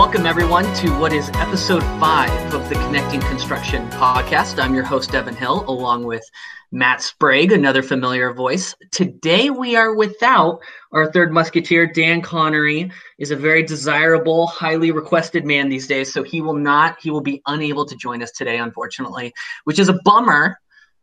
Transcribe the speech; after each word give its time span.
Welcome, 0.00 0.24
everyone, 0.24 0.64
to 0.76 0.98
what 0.98 1.12
is 1.12 1.28
episode 1.34 1.82
five 2.00 2.54
of 2.54 2.66
the 2.70 2.74
Connecting 2.76 3.20
Construction 3.20 3.86
podcast. 3.90 4.58
I'm 4.58 4.74
your 4.74 4.82
host, 4.82 5.14
Evan 5.14 5.36
Hill, 5.36 5.62
along 5.68 6.04
with 6.04 6.24
Matt 6.72 7.02
Sprague, 7.02 7.52
another 7.52 7.82
familiar 7.82 8.32
voice. 8.32 8.74
Today, 8.92 9.50
we 9.50 9.76
are 9.76 9.94
without 9.94 10.60
our 10.92 11.12
third 11.12 11.34
musketeer, 11.34 11.86
Dan 11.86 12.22
Connery, 12.22 12.90
is 13.18 13.30
a 13.30 13.36
very 13.36 13.62
desirable, 13.62 14.46
highly 14.46 14.90
requested 14.90 15.44
man 15.44 15.68
these 15.68 15.86
days. 15.86 16.10
So 16.14 16.22
he 16.22 16.40
will 16.40 16.54
not, 16.54 16.96
he 16.98 17.10
will 17.10 17.20
be 17.20 17.42
unable 17.46 17.84
to 17.84 17.94
join 17.94 18.22
us 18.22 18.30
today, 18.30 18.56
unfortunately, 18.56 19.34
which 19.64 19.78
is 19.78 19.90
a 19.90 20.00
bummer 20.02 20.58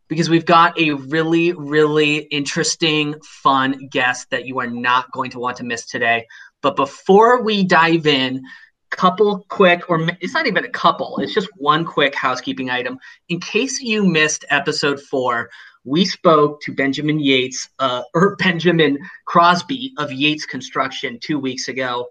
because 0.08 0.28
we've 0.28 0.46
got 0.46 0.80
a 0.80 0.94
really, 0.94 1.54
really 1.54 2.18
interesting, 2.18 3.14
fun 3.22 3.90
guest 3.92 4.28
that 4.32 4.48
you 4.48 4.60
are 4.60 4.68
not 4.68 5.12
going 5.12 5.30
to 5.30 5.40
want 5.40 5.58
to 5.58 5.64
miss 5.64 5.86
today. 5.86 6.26
But 6.64 6.76
before 6.76 7.44
we 7.44 7.64
dive 7.64 8.08
in, 8.08 8.42
couple 8.90 9.46
quick 9.50 9.90
or 9.90 10.08
it's 10.22 10.34
not 10.34 10.48
even 10.48 10.64
a 10.64 10.70
couple 10.70 11.18
it's 11.20 11.34
just 11.34 11.50
one 11.58 11.84
quick 11.86 12.16
housekeeping 12.16 12.70
item. 12.70 12.98
In 13.30 13.40
case 13.40 13.82
you 13.82 14.04
missed 14.06 14.46
episode 14.50 15.02
four 15.02 15.50
we 15.84 16.06
spoke 16.06 16.62
to 16.62 16.74
benjamin 16.74 17.20
yates 17.20 17.70
uh, 17.80 18.04
or 18.14 18.36
benjamin 18.40 18.98
crosby 19.26 19.94
of 19.98 20.12
yates 20.12 20.46
construction 20.46 21.20
two 21.22 21.40
weeks 21.40 21.68
ago. 21.68 22.08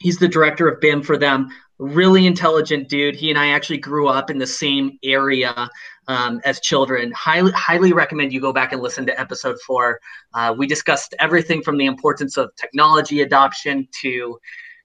He's 0.00 0.18
the 0.18 0.28
director 0.28 0.66
of 0.68 0.80
bim 0.80 1.02
for 1.02 1.16
them. 1.16 1.48
Really 1.78 2.26
intelligent 2.26 2.88
dude. 2.88 3.14
He 3.14 3.30
and 3.30 3.38
i 3.38 3.50
actually 3.50 3.78
grew 3.78 4.08
up 4.08 4.30
in 4.30 4.38
the 4.38 4.46
same 4.46 4.98
area 5.02 5.68
um, 6.08 6.40
as 6.44 6.60
children. 6.60 7.12
Highly 7.12 7.52
highly 7.52 7.92
recommend 7.92 8.32
you 8.32 8.40
go 8.40 8.52
back 8.52 8.72
and 8.72 8.82
listen 8.82 9.06
to 9.06 9.20
episode 9.20 9.56
four. 9.66 10.00
Uh, 10.34 10.54
we 10.56 10.66
discussed 10.66 11.14
everything 11.18 11.62
from 11.62 11.76
the 11.76 11.86
importance 11.86 12.36
of 12.36 12.54
technology 12.56 13.22
adoption 13.22 13.88
to 14.02 14.38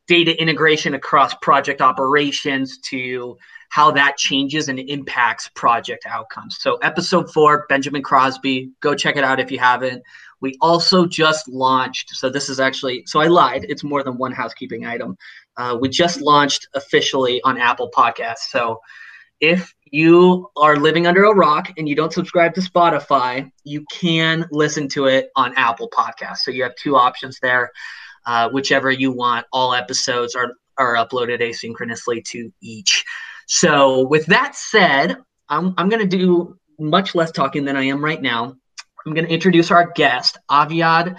data 0.08 0.40
integration 0.42 0.94
across 0.94 1.34
project 1.36 1.82
operations 1.82 2.78
to 2.80 3.38
how 3.70 3.92
that 3.92 4.18
changes 4.18 4.70
and 4.70 4.80
impacts 4.80 5.50
project 5.50 6.06
outcomes. 6.08 6.58
So, 6.60 6.76
episode 6.78 7.32
four, 7.34 7.66
Benjamin 7.68 8.02
Crosby, 8.02 8.72
go 8.80 8.96
check 8.96 9.18
it 9.18 9.24
out 9.24 9.40
if 9.40 9.52
you 9.52 9.60
haven't. 9.60 10.02
We 10.40 10.58
also 10.62 11.06
just 11.06 11.50
launched, 11.50 12.12
so 12.12 12.30
this 12.30 12.48
is 12.48 12.60
actually, 12.60 13.04
so 13.06 13.20
I 13.20 13.28
lied, 13.28 13.66
it's 13.68 13.84
more 13.84 14.04
than 14.04 14.18
one 14.18 14.32
housekeeping 14.32 14.86
item. 14.86 15.18
Uh, 15.58 15.78
we 15.80 15.90
just 15.90 16.22
launched 16.22 16.68
officially 16.76 17.42
on 17.44 17.58
Apple 17.58 17.90
Podcasts. 17.96 18.50
So, 18.50 18.80
if 19.40 19.74
you 19.92 20.50
are 20.58 20.78
living 20.78 21.06
under 21.06 21.26
a 21.26 21.36
rock 21.36 21.70
and 21.78 21.88
you 21.88 21.96
don't 21.96 22.14
subscribe 22.14 22.54
to 22.56 22.62
Spotify, 22.62 23.52
you 23.64 23.86
can 23.92 24.48
listen 24.52 24.88
to 24.90 25.06
it 25.06 25.30
on 25.36 25.54
Apple 25.56 25.90
Podcasts. 25.90 26.40
So, 26.40 26.52
you 26.52 26.64
have 26.64 26.76
two 26.76 26.96
options 26.96 27.40
there 27.42 27.72
uh, 28.28 28.50
whichever 28.50 28.92
you 28.92 29.12
want. 29.12 29.48
All 29.52 29.74
episodes 29.74 30.36
are 30.36 30.54
are 30.78 30.96
uploaded 30.96 31.42
asynchronously 31.42 32.24
to 32.26 32.54
each. 32.62 33.04
So 33.48 34.06
with 34.08 34.28
that 34.28 34.56
said, 34.56 35.18
I'm 35.50 35.74
I'm 35.78 35.90
going 35.90 36.08
to 36.08 36.18
do 36.18 36.60
much 36.78 37.16
less 37.16 37.32
talking 37.32 37.66
than 37.66 37.76
I 37.76 37.84
am 37.84 38.04
right 38.04 38.22
now. 38.22 38.56
I'm 39.06 39.14
going 39.14 39.26
to 39.26 39.34
introduce 39.34 39.72
our 39.72 39.92
guest, 39.94 40.38
Aviad 40.52 41.16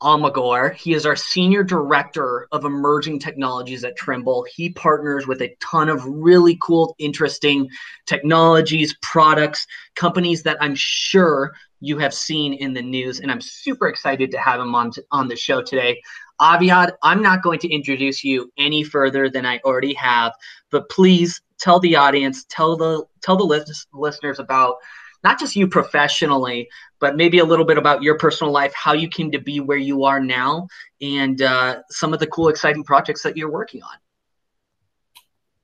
Almagor. 0.00 0.74
He 0.74 0.94
is 0.94 1.04
our 1.04 1.16
senior 1.16 1.64
director 1.64 2.46
of 2.52 2.64
emerging 2.64 3.18
technologies 3.18 3.84
at 3.84 3.96
Trimble. 3.96 4.46
He 4.54 4.70
partners 4.70 5.26
with 5.26 5.42
a 5.42 5.54
ton 5.60 5.88
of 5.88 6.04
really 6.06 6.58
cool, 6.62 6.94
interesting 6.98 7.68
technologies, 8.06 8.96
products, 9.02 9.66
companies 9.96 10.42
that 10.44 10.56
I'm 10.60 10.74
sure 10.76 11.52
you 11.80 11.98
have 11.98 12.14
seen 12.14 12.52
in 12.54 12.72
the 12.72 12.82
news. 12.82 13.20
And 13.20 13.30
I'm 13.30 13.40
super 13.40 13.88
excited 13.88 14.30
to 14.30 14.38
have 14.38 14.60
him 14.60 14.74
on, 14.74 14.92
on 15.10 15.26
the 15.26 15.36
show 15.36 15.62
today. 15.62 16.00
Aviad, 16.42 16.92
I'm 17.04 17.22
not 17.22 17.42
going 17.42 17.60
to 17.60 17.72
introduce 17.72 18.24
you 18.24 18.50
any 18.58 18.82
further 18.82 19.30
than 19.30 19.46
I 19.46 19.60
already 19.64 19.94
have, 19.94 20.32
but 20.70 20.88
please 20.90 21.40
tell 21.60 21.78
the 21.78 21.94
audience, 21.94 22.44
tell 22.48 22.76
the 22.76 23.04
tell 23.22 23.36
the 23.36 23.44
list, 23.44 23.86
listeners 23.94 24.40
about 24.40 24.76
not 25.22 25.38
just 25.38 25.54
you 25.54 25.68
professionally, 25.68 26.68
but 26.98 27.14
maybe 27.14 27.38
a 27.38 27.44
little 27.44 27.64
bit 27.64 27.78
about 27.78 28.02
your 28.02 28.18
personal 28.18 28.52
life, 28.52 28.74
how 28.74 28.92
you 28.92 29.06
came 29.08 29.30
to 29.30 29.38
be 29.38 29.60
where 29.60 29.78
you 29.78 30.02
are 30.02 30.18
now, 30.18 30.66
and 31.00 31.40
uh, 31.42 31.80
some 31.90 32.12
of 32.12 32.18
the 32.18 32.26
cool, 32.26 32.48
exciting 32.48 32.82
projects 32.82 33.22
that 33.22 33.36
you're 33.36 33.52
working 33.52 33.80
on. 33.84 33.96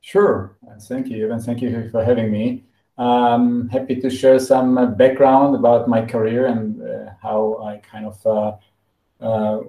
Sure. 0.01 0.57
Thank 0.83 1.09
you, 1.09 1.33
and 1.33 1.43
thank 1.43 1.61
you 1.61 1.91
for 1.91 2.05
having 2.05 2.31
me. 2.31 2.65
Um, 2.99 3.69
happy 3.69 3.97
to 3.97 4.09
share 4.09 4.39
some 4.39 4.79
uh, 4.79 4.87
background 4.87 5.57
about 5.57 5.89
my 5.89 6.07
career 6.07 6.47
and 6.47 6.81
uh, 6.81 7.11
how 7.21 7.61
I 7.65 7.79
kind 7.79 8.07
of 8.07 8.27
uh, 8.27 8.53
uh 9.21 9.61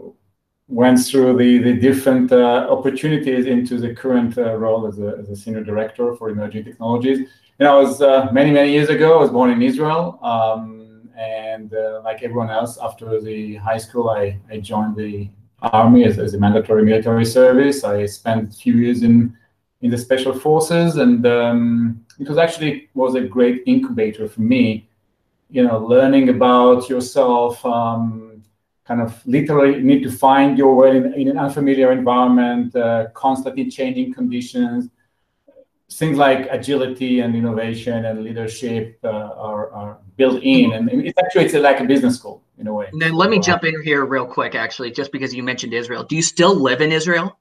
went 0.69 0.99
through 1.03 1.35
the, 1.35 1.57
the 1.57 1.73
different 1.73 2.31
uh, 2.31 2.67
opportunities 2.69 3.47
into 3.47 3.77
the 3.79 3.93
current 3.93 4.37
uh, 4.37 4.55
role 4.55 4.85
as 4.87 4.99
a, 4.99 5.17
as 5.19 5.29
a 5.29 5.35
senior 5.35 5.63
director 5.63 6.15
for 6.15 6.29
emerging 6.29 6.63
technologies. 6.63 7.27
And 7.57 7.67
I 7.67 7.75
was 7.75 8.01
uh, 8.01 8.29
many, 8.31 8.51
many 8.51 8.71
years 8.71 8.89
ago, 8.89 9.17
I 9.17 9.21
was 9.21 9.31
born 9.31 9.49
in 9.49 9.61
Israel. 9.61 10.19
Um, 10.21 11.09
and 11.17 11.73
uh, 11.73 12.01
like 12.03 12.23
everyone 12.23 12.49
else, 12.49 12.77
after 12.77 13.19
the 13.19 13.55
high 13.55 13.77
school, 13.77 14.09
I, 14.09 14.39
I 14.49 14.59
joined 14.59 14.95
the 14.95 15.29
army 15.61 16.05
as, 16.05 16.19
as 16.19 16.35
a 16.35 16.39
mandatory 16.39 16.85
military 16.85 17.25
service. 17.25 17.83
I 17.83 18.05
spent 18.05 18.53
a 18.53 18.55
few 18.55 18.75
years 18.75 19.01
in, 19.03 19.35
in 19.81 19.89
the 19.91 19.97
special 19.97 20.33
forces. 20.33 20.97
And 20.97 21.25
um, 21.25 22.05
it 22.19 22.29
was 22.29 22.37
actually 22.37 22.89
was 22.93 23.15
a 23.15 23.21
great 23.21 23.63
incubator 23.65 24.29
for 24.29 24.41
me, 24.41 24.87
you 25.49 25.63
know, 25.63 25.79
learning 25.79 26.29
about 26.29 26.89
yourself, 26.89 27.65
um, 27.65 28.28
kind 28.89 29.01
of 29.01 29.11
literally 29.27 29.81
need 29.89 30.01
to 30.01 30.11
find 30.11 30.57
your 30.57 30.73
way 30.75 30.97
in, 30.97 31.13
in 31.13 31.27
an 31.29 31.37
unfamiliar 31.37 31.91
environment, 31.91 32.75
uh, 32.75 33.05
constantly 33.13 33.69
changing 33.69 34.11
conditions. 34.19 34.89
Things 35.91 36.17
like 36.17 36.47
agility 36.49 37.19
and 37.19 37.35
innovation 37.35 38.05
and 38.05 38.23
leadership 38.23 38.99
uh, 39.03 39.09
are, 39.49 39.71
are 39.71 39.97
built 40.17 40.41
in, 40.43 40.73
and 40.73 40.83
it's 41.07 41.17
actually 41.23 41.45
it's 41.45 41.53
like 41.53 41.79
a 41.79 41.83
business 41.83 42.15
school 42.19 42.43
in 42.59 42.67
a 42.67 42.73
way. 42.73 42.87
And 42.91 43.01
then 43.01 43.13
let 43.13 43.29
me 43.29 43.39
jump 43.39 43.63
in 43.63 43.75
here 43.83 44.05
real 44.05 44.25
quick, 44.25 44.53
actually, 44.55 44.91
just 44.91 45.11
because 45.11 45.33
you 45.33 45.43
mentioned 45.43 45.73
Israel. 45.73 46.03
Do 46.03 46.15
you 46.15 46.21
still 46.21 46.55
live 46.55 46.81
in 46.81 46.91
Israel? 46.91 47.39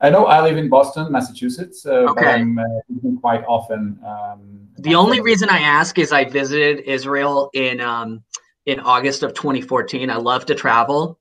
I 0.00 0.10
know 0.10 0.26
I 0.26 0.42
live 0.42 0.58
in 0.58 0.68
Boston, 0.68 1.10
Massachusetts, 1.10 1.86
uh, 1.86 2.10
okay. 2.10 2.24
but 2.24 2.26
I'm 2.26 2.58
uh, 2.58 3.20
quite 3.20 3.44
often. 3.46 3.98
Um, 4.04 4.68
the 4.78 4.94
only 4.94 5.20
reason 5.20 5.48
I 5.48 5.58
ask 5.58 5.98
is 5.98 6.12
I 6.12 6.24
visited 6.24 6.80
Israel 6.80 7.50
in 7.54 7.80
um, 7.80 8.22
in 8.66 8.80
August 8.80 9.22
of 9.22 9.32
2014. 9.34 10.10
I 10.10 10.16
love 10.16 10.46
to 10.46 10.54
travel 10.54 11.18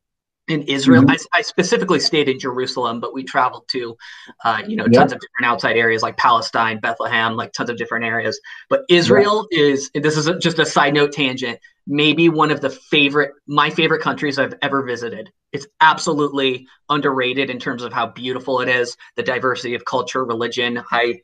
in 0.48 0.64
Israel. 0.64 1.04
Mm-hmm. 1.04 1.12
I, 1.34 1.40
I, 1.40 1.42
specifically 1.42 2.00
stayed 2.00 2.30
in 2.30 2.40
Jerusalem, 2.40 3.00
but 3.00 3.14
we 3.14 3.24
traveled 3.24 3.68
to, 3.70 3.98
uh, 4.44 4.62
you 4.68 4.76
know, 4.76 4.86
tons 4.88 5.12
of 5.12 5.20
different 5.20 5.46
outside 5.46 5.76
areas 5.76 6.04
like 6.04 6.18
Palestine, 6.18 6.80
Bethlehem, 6.80 7.36
like 7.36 7.52
tons 7.54 7.70
of 7.70 7.78
different 7.78 8.06
areas. 8.06 8.40
But 8.70 8.82
Israel 8.90 9.48
yeah. 9.52 9.64
is, 9.64 9.90
this 9.94 10.18
is 10.18 10.30
just 10.40 10.60
a 10.60 10.66
side 10.66 10.94
note 10.94 11.14
tangent, 11.14 11.60
maybe 11.88 12.30
one 12.30 12.52
of 12.52 12.62
the 12.62 12.70
favorite, 12.70 13.32
my 13.48 13.70
favorite 13.70 14.02
countries 14.02 14.38
I've 14.38 14.56
ever 14.62 14.84
visited. 14.84 15.32
It's 15.52 15.68
absolutely 15.82 16.68
underrated 16.90 17.50
in 17.50 17.60
terms 17.60 17.82
of 17.82 17.92
how 17.92 18.08
beautiful 18.08 18.62
it 18.62 18.70
is, 18.70 18.98
the 19.16 19.24
diversity 19.24 19.74
of 19.74 19.86
culture, 19.86 20.24
religion. 20.24 20.84
I, 20.92 21.22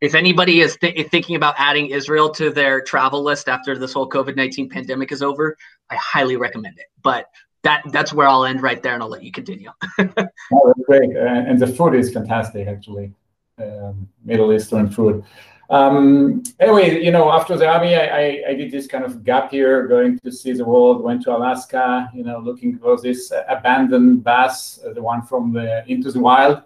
if 0.00 0.14
anybody 0.14 0.60
is 0.60 0.76
th- 0.76 1.08
thinking 1.08 1.36
about 1.36 1.54
adding 1.58 1.86
Israel 1.86 2.30
to 2.30 2.50
their 2.50 2.80
travel 2.80 3.22
list 3.22 3.48
after 3.48 3.76
this 3.78 3.92
whole 3.92 4.08
COVID 4.08 4.36
nineteen 4.36 4.68
pandemic 4.68 5.12
is 5.12 5.22
over, 5.22 5.56
I 5.90 5.96
highly 5.96 6.36
recommend 6.36 6.78
it. 6.78 6.86
But 7.02 7.26
that 7.62 7.82
that's 7.92 8.12
where 8.12 8.26
I'll 8.26 8.44
end 8.44 8.62
right 8.62 8.82
there, 8.82 8.94
and 8.94 9.02
I'll 9.02 9.08
let 9.08 9.22
you 9.22 9.32
continue. 9.32 9.70
oh, 9.98 10.04
that's 10.14 10.86
great, 10.86 11.16
and 11.16 11.58
the 11.58 11.66
food 11.66 11.94
is 11.94 12.12
fantastic, 12.12 12.66
actually, 12.66 13.12
um, 13.58 14.08
Middle 14.24 14.52
Eastern 14.52 14.90
food. 14.90 15.24
Um, 15.70 16.42
anyway, 16.58 17.00
you 17.00 17.12
know, 17.12 17.30
after 17.30 17.56
the 17.56 17.68
army, 17.68 17.94
I, 17.94 18.06
I, 18.06 18.42
I, 18.48 18.54
did 18.54 18.72
this 18.72 18.88
kind 18.88 19.04
of 19.04 19.22
gap 19.22 19.52
year, 19.52 19.86
going 19.86 20.18
to 20.18 20.32
see 20.32 20.52
the 20.52 20.64
world. 20.64 21.00
Went 21.00 21.22
to 21.22 21.36
Alaska, 21.36 22.10
you 22.12 22.24
know, 22.24 22.40
looking 22.40 22.76
for 22.76 23.00
this 23.00 23.32
abandoned 23.48 24.24
bass, 24.24 24.80
uh, 24.84 24.92
the 24.92 25.00
one 25.00 25.22
from 25.22 25.52
the 25.52 25.84
Into 25.86 26.10
the 26.10 26.18
Wild. 26.18 26.64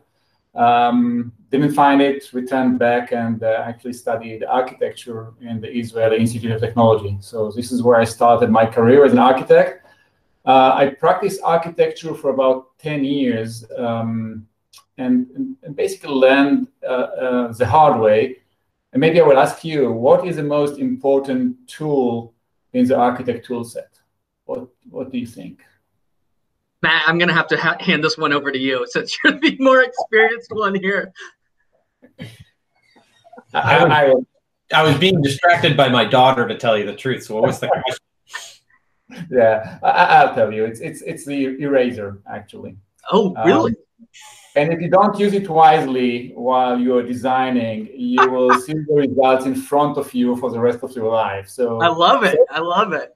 Um, 0.54 1.32
didn't 1.50 1.72
find 1.72 2.00
it, 2.00 2.32
returned 2.32 2.78
back 2.78 3.12
and 3.12 3.42
uh, 3.42 3.62
actually 3.64 3.92
studied 3.92 4.44
architecture 4.44 5.32
in 5.40 5.60
the 5.60 5.70
Israeli 5.70 6.18
Institute 6.18 6.52
of 6.52 6.60
Technology. 6.60 7.16
So 7.20 7.50
this 7.50 7.72
is 7.72 7.82
where 7.82 7.96
I 7.96 8.04
started 8.04 8.50
my 8.50 8.66
career 8.66 9.04
as 9.04 9.12
an 9.12 9.18
architect. 9.18 9.86
Uh, 10.44 10.72
I 10.74 10.88
practiced 10.98 11.40
architecture 11.42 12.14
for 12.14 12.30
about 12.30 12.76
10 12.78 13.04
years 13.04 13.64
um, 13.78 14.46
and, 14.98 15.56
and, 15.62 15.74
basically 15.74 16.10
learned 16.10 16.68
uh, 16.82 16.92
uh, 16.92 17.52
the 17.52 17.66
hard 17.66 18.00
way. 18.00 18.36
And 18.92 19.00
maybe 19.00 19.20
I 19.20 19.24
will 19.24 19.38
ask 19.38 19.64
you, 19.64 19.90
what 19.90 20.26
is 20.26 20.36
the 20.36 20.42
most 20.42 20.78
important 20.78 21.66
tool 21.66 22.34
in 22.74 22.86
the 22.86 22.96
architect 22.96 23.46
tool 23.46 23.64
set? 23.64 23.98
What, 24.44 24.68
what 24.90 25.10
do 25.10 25.18
you 25.18 25.26
think? 25.26 25.62
Matt, 26.84 27.08
I'm 27.08 27.16
going 27.16 27.28
to 27.28 27.34
have 27.34 27.46
to 27.48 27.56
ha- 27.56 27.78
hand 27.80 28.04
this 28.04 28.18
one 28.18 28.34
over 28.34 28.52
to 28.52 28.58
you 28.58 28.86
since 28.90 29.16
you're 29.24 29.40
the 29.40 29.56
more 29.58 29.82
experienced 29.82 30.50
one 30.52 30.74
here. 30.74 31.14
I, 33.54 33.78
I, 33.86 34.14
I, 34.72 34.82
was 34.82 34.98
being 34.98 35.22
distracted 35.22 35.78
by 35.78 35.88
my 35.88 36.04
daughter, 36.04 36.46
to 36.46 36.58
tell 36.58 36.76
you 36.76 36.84
the 36.84 36.94
truth. 36.94 37.24
So, 37.24 37.36
what 37.36 37.44
was 37.44 37.58
the 37.58 37.68
question? 37.68 39.24
Yeah, 39.30 39.78
I, 39.82 40.26
will 40.26 40.34
tell 40.34 40.52
you. 40.52 40.64
It's 40.66 40.80
it's 40.80 41.00
it's 41.02 41.24
the 41.24 41.40
eraser 41.66 42.20
actually. 42.28 42.76
Oh, 43.10 43.34
really? 43.44 43.72
Um, 43.72 43.76
And 44.56 44.72
if 44.72 44.80
you 44.80 44.90
don't 44.90 45.18
use 45.18 45.32
it 45.32 45.48
wisely 45.48 46.32
while 46.34 46.78
you're 46.78 47.06
designing, 47.14 47.78
you 47.94 48.22
will 48.30 48.52
see 48.60 48.74
the 48.74 48.94
results 49.06 49.46
in 49.46 49.54
front 49.54 49.96
of 49.96 50.12
you 50.14 50.36
for 50.36 50.50
the 50.50 50.60
rest 50.60 50.80
of 50.82 50.90
your 50.94 51.10
life. 51.10 51.48
So 51.48 51.80
I 51.80 51.88
love 51.88 52.24
it. 52.24 52.38
I 52.50 52.60
love 52.60 52.92
it. 52.92 53.10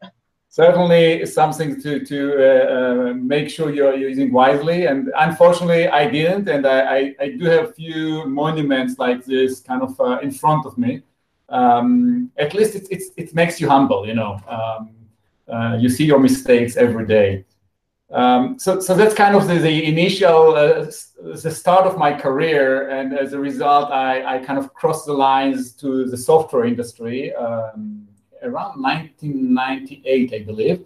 Certainly 0.51 1.27
something 1.27 1.81
to 1.83 2.05
to 2.05 2.19
uh, 2.39 3.11
uh, 3.11 3.15
make 3.15 3.51
sure 3.51 3.71
you're 3.71 3.97
using 3.97 4.33
wisely. 4.33 4.87
And 4.87 5.11
unfortunately, 5.17 5.89
I 5.89 6.11
didn't, 6.11 6.49
and 6.49 6.67
I, 6.67 6.97
I, 6.97 7.15
I 7.21 7.29
do 7.39 7.45
have 7.45 7.65
a 7.71 7.73
few 7.73 8.27
monuments 8.27 8.99
like 8.99 9.25
this 9.25 9.61
kind 9.61 9.83
of 9.83 10.01
uh, 10.01 10.19
in 10.23 10.31
front 10.31 10.65
of 10.67 10.79
me. 10.79 11.03
Um, 11.51 12.31
at 12.39 12.55
least 12.55 12.75
it, 12.75 12.87
it, 12.91 13.03
it 13.17 13.35
makes 13.35 13.61
you 13.61 13.69
humble, 13.69 14.07
you 14.07 14.15
know. 14.15 14.41
Um, 14.49 14.91
uh, 15.49 15.77
you 15.79 15.89
see 15.89 16.05
your 16.05 16.19
mistakes 16.19 16.77
every 16.77 17.07
day. 17.07 17.45
Um, 18.11 18.59
so, 18.59 18.81
so 18.81 18.95
that's 18.95 19.15
kind 19.15 19.35
of 19.35 19.47
the, 19.47 19.59
the 19.59 19.85
initial, 19.85 20.55
uh, 20.55 20.87
the 21.23 21.51
start 21.51 21.87
of 21.87 21.99
my 21.99 22.13
career, 22.13 22.89
and 22.89 23.13
as 23.13 23.35
a 23.35 23.39
result, 23.39 23.91
I, 23.91 24.37
I 24.37 24.39
kind 24.39 24.59
of 24.59 24.73
crossed 24.73 25.07
the 25.07 25.13
lines 25.13 25.73
to 25.73 26.07
the 26.07 26.17
software 26.17 26.65
industry 26.65 27.35
um, 27.35 28.09
around 28.49 28.83
1998, 28.83 30.35
I 30.35 30.39
believe. 30.43 30.85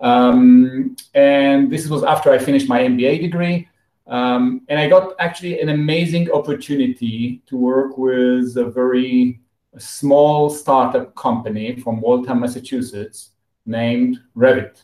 Um, 0.00 0.96
and 1.14 1.70
this 1.70 1.88
was 1.88 2.02
after 2.04 2.30
I 2.30 2.38
finished 2.38 2.68
my 2.68 2.80
MBA 2.80 3.20
degree. 3.20 3.68
Um, 4.06 4.62
and 4.68 4.78
I 4.78 4.88
got 4.88 5.14
actually 5.18 5.60
an 5.60 5.68
amazing 5.68 6.30
opportunity 6.32 7.42
to 7.46 7.56
work 7.56 7.96
with 7.96 8.56
a 8.56 8.70
very 8.70 9.40
small 9.78 10.50
startup 10.50 11.14
company 11.14 11.76
from 11.76 12.00
Waltham, 12.00 12.40
Massachusetts, 12.40 13.30
named 13.66 14.18
Revit. 14.36 14.82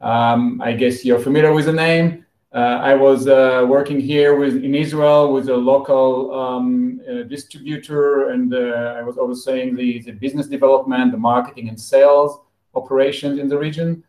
Um, 0.00 0.60
I 0.60 0.72
guess 0.74 1.04
you're 1.04 1.18
familiar 1.18 1.52
with 1.52 1.64
the 1.66 1.72
name. 1.72 2.23
Uh, 2.54 2.78
I 2.80 2.94
was 2.94 3.26
uh, 3.26 3.66
working 3.68 3.98
here 3.98 4.36
with 4.36 4.62
in 4.62 4.76
Israel 4.76 5.32
with 5.32 5.48
a 5.48 5.56
local 5.56 6.32
um, 6.32 7.00
uh, 7.00 7.24
distributor, 7.24 8.30
and 8.30 8.54
I 8.54 9.02
was 9.02 9.18
overseeing 9.18 9.74
the, 9.74 10.00
the 10.02 10.12
business 10.12 10.46
development, 10.46 11.10
the 11.10 11.18
marketing 11.18 11.68
and 11.68 11.80
sales 11.80 12.38
operations 12.76 13.40
in 13.40 13.48
the 13.48 13.58
region. 13.58 14.04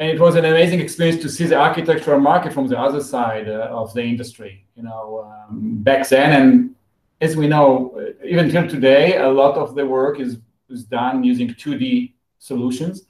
And 0.00 0.10
it 0.10 0.18
was 0.18 0.34
an 0.34 0.46
amazing 0.46 0.80
experience 0.80 1.22
to 1.22 1.28
see 1.28 1.44
the 1.44 1.54
architectural 1.54 2.18
market 2.18 2.52
from 2.52 2.66
the 2.66 2.76
other 2.76 3.00
side 3.00 3.48
of 3.48 3.94
the 3.94 4.02
industry. 4.02 4.66
You 4.74 4.82
know, 4.82 5.30
um, 5.30 5.76
back 5.76 6.08
then, 6.08 6.32
and 6.42 6.74
as 7.20 7.36
we 7.36 7.46
know, 7.46 8.02
even 8.24 8.50
till 8.50 8.66
today, 8.66 9.18
a 9.18 9.28
lot 9.28 9.54
of 9.56 9.76
the 9.76 9.86
work 9.86 10.18
is 10.18 10.38
is 10.70 10.84
done 10.84 11.22
using 11.22 11.48
2D 11.48 12.14
solutions. 12.38 13.02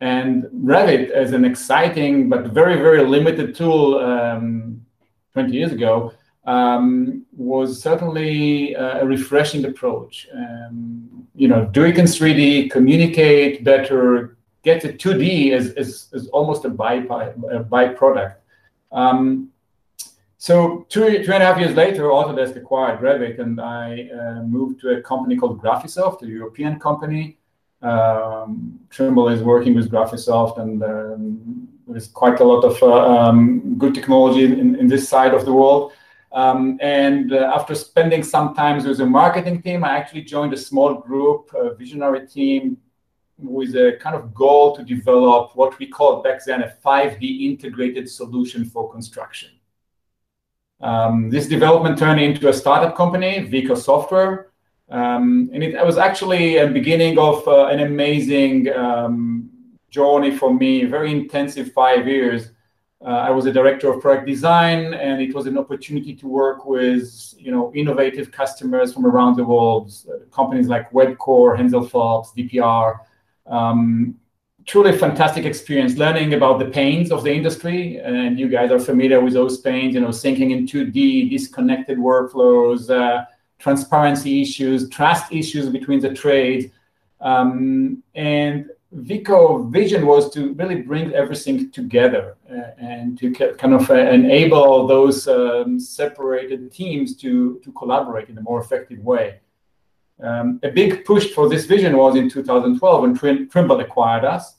And 0.00 0.44
Revit, 0.44 1.10
as 1.10 1.32
an 1.32 1.44
exciting 1.44 2.28
but 2.28 2.48
very, 2.48 2.76
very 2.76 3.02
limited 3.04 3.54
tool 3.54 3.98
um, 3.98 4.84
20 5.32 5.52
years 5.52 5.72
ago, 5.72 6.12
um, 6.44 7.24
was 7.32 7.82
certainly 7.82 8.74
a 8.74 9.04
refreshing 9.04 9.64
approach. 9.64 10.28
Um, 10.32 11.26
you 11.34 11.48
know, 11.48 11.66
do 11.66 11.84
it 11.84 11.98
in 11.98 12.04
3D, 12.04 12.70
communicate 12.70 13.64
better, 13.64 14.36
get 14.62 14.80
to 14.82 14.92
2D 14.92 15.52
as, 15.52 15.70
as, 15.72 16.08
as 16.14 16.28
almost 16.28 16.64
a, 16.64 16.68
by, 16.68 17.00
byproduct. 17.00 18.36
Um, 18.92 19.50
so 20.38 20.86
two, 20.88 21.24
two 21.24 21.32
and 21.32 21.42
a 21.42 21.46
half 21.46 21.58
years 21.58 21.74
later, 21.74 22.04
Autodesk 22.04 22.56
acquired 22.56 23.00
Revit, 23.00 23.40
and 23.40 23.60
I 23.60 24.08
uh, 24.10 24.42
moved 24.42 24.80
to 24.82 24.90
a 24.90 25.02
company 25.02 25.36
called 25.36 25.60
Graphisoft, 25.60 26.22
a 26.22 26.26
European 26.26 26.78
company 26.78 27.38
um, 27.82 28.80
Trimble 28.90 29.28
is 29.28 29.42
working 29.42 29.74
with 29.74 29.90
Graphisoft, 29.90 30.58
and 30.58 30.82
um, 30.82 31.68
there's 31.86 32.08
quite 32.08 32.40
a 32.40 32.44
lot 32.44 32.64
of 32.64 32.82
uh, 32.82 33.18
um, 33.18 33.76
good 33.78 33.94
technology 33.94 34.44
in, 34.44 34.74
in, 34.76 34.86
this 34.86 35.08
side 35.08 35.34
of 35.34 35.44
the 35.44 35.52
world. 35.52 35.92
Um, 36.32 36.78
and 36.80 37.32
uh, 37.32 37.52
after 37.54 37.74
spending 37.74 38.22
some 38.22 38.54
time 38.54 38.76
with 38.76 38.98
the 38.98 39.06
marketing 39.06 39.62
team, 39.62 39.84
I 39.84 39.96
actually 39.96 40.22
joined 40.22 40.52
a 40.52 40.56
small 40.56 40.94
group, 40.94 41.50
a 41.54 41.74
visionary 41.74 42.26
team, 42.26 42.78
with 43.38 43.74
a 43.76 43.98
kind 44.00 44.16
of 44.16 44.34
goal 44.34 44.74
to 44.76 44.82
develop 44.82 45.54
what 45.54 45.78
we 45.78 45.86
called 45.86 46.24
back 46.24 46.44
then 46.44 46.62
a 46.62 46.74
5D 46.84 47.42
integrated 47.42 48.08
solution 48.10 48.64
for 48.64 48.90
construction. 48.90 49.50
Um, 50.80 51.30
this 51.30 51.46
development 51.46 51.98
turned 51.98 52.20
into 52.20 52.48
a 52.48 52.52
startup 52.52 52.96
company, 52.96 53.40
Vico 53.40 53.74
Software, 53.74 54.50
um, 54.88 55.50
and 55.52 55.62
it 55.64 55.84
was 55.84 55.98
actually 55.98 56.58
a 56.58 56.68
beginning 56.68 57.18
of 57.18 57.46
uh, 57.48 57.66
an 57.66 57.80
amazing 57.80 58.72
um, 58.72 59.50
journey 59.90 60.36
for 60.36 60.54
me, 60.54 60.84
very 60.84 61.10
intensive 61.10 61.72
five 61.72 62.06
years. 62.06 62.50
Uh, 63.04 63.08
I 63.08 63.30
was 63.30 63.46
a 63.46 63.52
director 63.52 63.92
of 63.92 64.00
product 64.00 64.26
design, 64.26 64.94
and 64.94 65.20
it 65.20 65.34
was 65.34 65.46
an 65.46 65.58
opportunity 65.58 66.14
to 66.14 66.26
work 66.26 66.66
with 66.66 67.34
you 67.36 67.50
know 67.50 67.72
innovative 67.74 68.30
customers 68.30 68.94
from 68.94 69.06
around 69.06 69.36
the 69.36 69.44
world, 69.44 69.92
uh, 70.08 70.24
companies 70.30 70.68
like 70.68 70.90
Webcor, 70.92 71.56
Hensel 71.56 71.86
Phelps, 71.86 72.32
DPR. 72.36 72.98
Um, 73.46 74.16
truly 74.66 74.96
fantastic 74.96 75.44
experience 75.44 75.96
learning 75.96 76.34
about 76.34 76.58
the 76.58 76.66
pains 76.66 77.12
of 77.12 77.22
the 77.22 77.32
industry, 77.32 77.98
and 77.98 78.38
you 78.38 78.48
guys 78.48 78.70
are 78.70 78.80
familiar 78.80 79.20
with 79.20 79.34
those 79.34 79.58
pains. 79.60 79.94
You 79.94 80.00
know, 80.00 80.08
syncing 80.08 80.52
in 80.52 80.66
2D, 80.66 81.28
disconnected 81.30 81.98
workflows. 81.98 82.88
Uh, 82.88 83.24
transparency 83.58 84.42
issues, 84.42 84.88
trust 84.88 85.32
issues 85.32 85.68
between 85.68 86.00
the 86.00 86.12
trade. 86.12 86.72
Um, 87.20 88.02
and 88.14 88.70
Vico 88.92 89.64
vision 89.64 90.06
was 90.06 90.30
to 90.34 90.52
really 90.54 90.82
bring 90.82 91.12
everything 91.12 91.70
together 91.70 92.36
uh, 92.50 92.70
and 92.78 93.18
to 93.18 93.32
kind 93.32 93.74
of 93.74 93.90
uh, 93.90 93.94
enable 93.94 94.86
those 94.86 95.26
um, 95.28 95.78
separated 95.80 96.72
teams 96.72 97.16
to, 97.16 97.60
to 97.64 97.72
collaborate 97.72 98.28
in 98.28 98.38
a 98.38 98.42
more 98.42 98.60
effective 98.60 99.00
way. 99.00 99.40
Um, 100.22 100.60
a 100.62 100.70
big 100.70 101.04
push 101.04 101.32
for 101.32 101.48
this 101.48 101.66
vision 101.66 101.96
was 101.96 102.16
in 102.16 102.30
2012 102.30 103.02
when 103.02 103.14
Trim- 103.14 103.48
Trimble 103.50 103.80
acquired 103.80 104.24
us. 104.24 104.55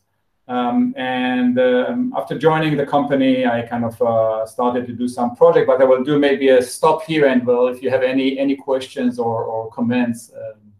Um, 0.48 0.94
and 0.96 1.60
um, 1.60 2.14
after 2.16 2.38
joining 2.38 2.78
the 2.78 2.86
company, 2.86 3.46
I 3.46 3.64
kind 3.64 3.84
of 3.84 4.02
uh, 4.02 4.46
started 4.46 4.88
to 4.88 4.94
do 4.94 5.08
some 5.08 5.36
project, 5.36 5.68
but 5.68 5.82
I 5.82 5.84
will 5.84 6.04
do 6.04 6.18
maybe 6.18 6.50
a 6.50 6.62
stop 6.62 7.04
here. 7.04 7.28
And 7.28 7.46
well, 7.46 7.68
if 7.68 7.82
you 7.82 7.90
have 7.90 8.02
any 8.02 8.40
any 8.40 8.56
questions 8.56 9.20
or, 9.20 9.44
or 9.44 9.70
comments 9.72 10.32
um, 10.34 10.74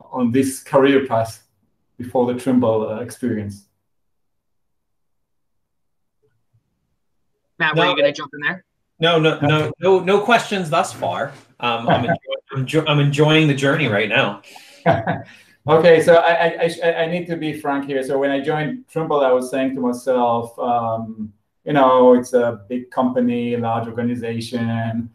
on 0.00 0.30
this 0.30 0.62
career 0.62 1.06
path 1.06 1.42
before 1.98 2.32
the 2.32 2.38
Trimble 2.38 2.88
uh, 2.88 3.00
experience. 3.00 3.66
Matt, 7.58 7.76
were 7.76 7.86
you 7.86 7.96
going 7.96 8.04
to 8.04 8.12
jump 8.12 8.32
in 8.34 8.40
there? 8.40 8.64
No, 8.98 9.18
no, 9.18 9.38
no, 9.40 9.72
no, 9.80 10.00
no 10.00 10.20
questions 10.20 10.70
thus 10.70 10.92
far. 10.92 11.32
Um, 11.60 11.88
I'm, 11.88 12.06
enjoying, 12.56 12.88
I'm 12.88 13.00
enjoying 13.00 13.48
the 13.48 13.54
journey 13.54 13.88
right 13.88 14.08
now. 14.08 14.42
Okay, 15.66 16.02
so 16.02 16.16
I, 16.16 16.68
I, 16.82 16.92
I 17.04 17.06
need 17.06 17.26
to 17.28 17.36
be 17.36 17.52
frank 17.52 17.86
here. 17.86 18.02
So 18.02 18.18
when 18.18 18.30
I 18.30 18.40
joined 18.40 18.88
Trimble, 18.88 19.20
I 19.20 19.30
was 19.30 19.48
saying 19.48 19.74
to 19.76 19.80
myself, 19.80 20.58
um, 20.58 21.32
you 21.64 21.72
know, 21.72 22.14
it's 22.14 22.32
a 22.32 22.62
big 22.68 22.90
company, 22.90 23.56
large 23.56 23.86
organization, 23.86 25.08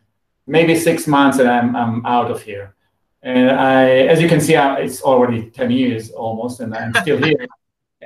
maybe 0.45 0.73
six 0.75 1.05
months 1.05 1.39
and 1.39 1.49
I'm, 1.49 1.75
I'm 1.75 2.05
out 2.05 2.31
of 2.31 2.41
here. 2.41 2.75
And 3.23 3.51
I, 3.51 3.89
as 4.07 4.21
you 4.21 4.29
can 4.29 4.39
see, 4.39 4.55
I, 4.55 4.77
it's 4.77 5.01
already 5.01 5.49
10 5.49 5.69
years 5.71 6.11
almost, 6.11 6.61
and 6.61 6.73
I'm 6.73 6.93
still 6.93 7.17
here 7.17 7.47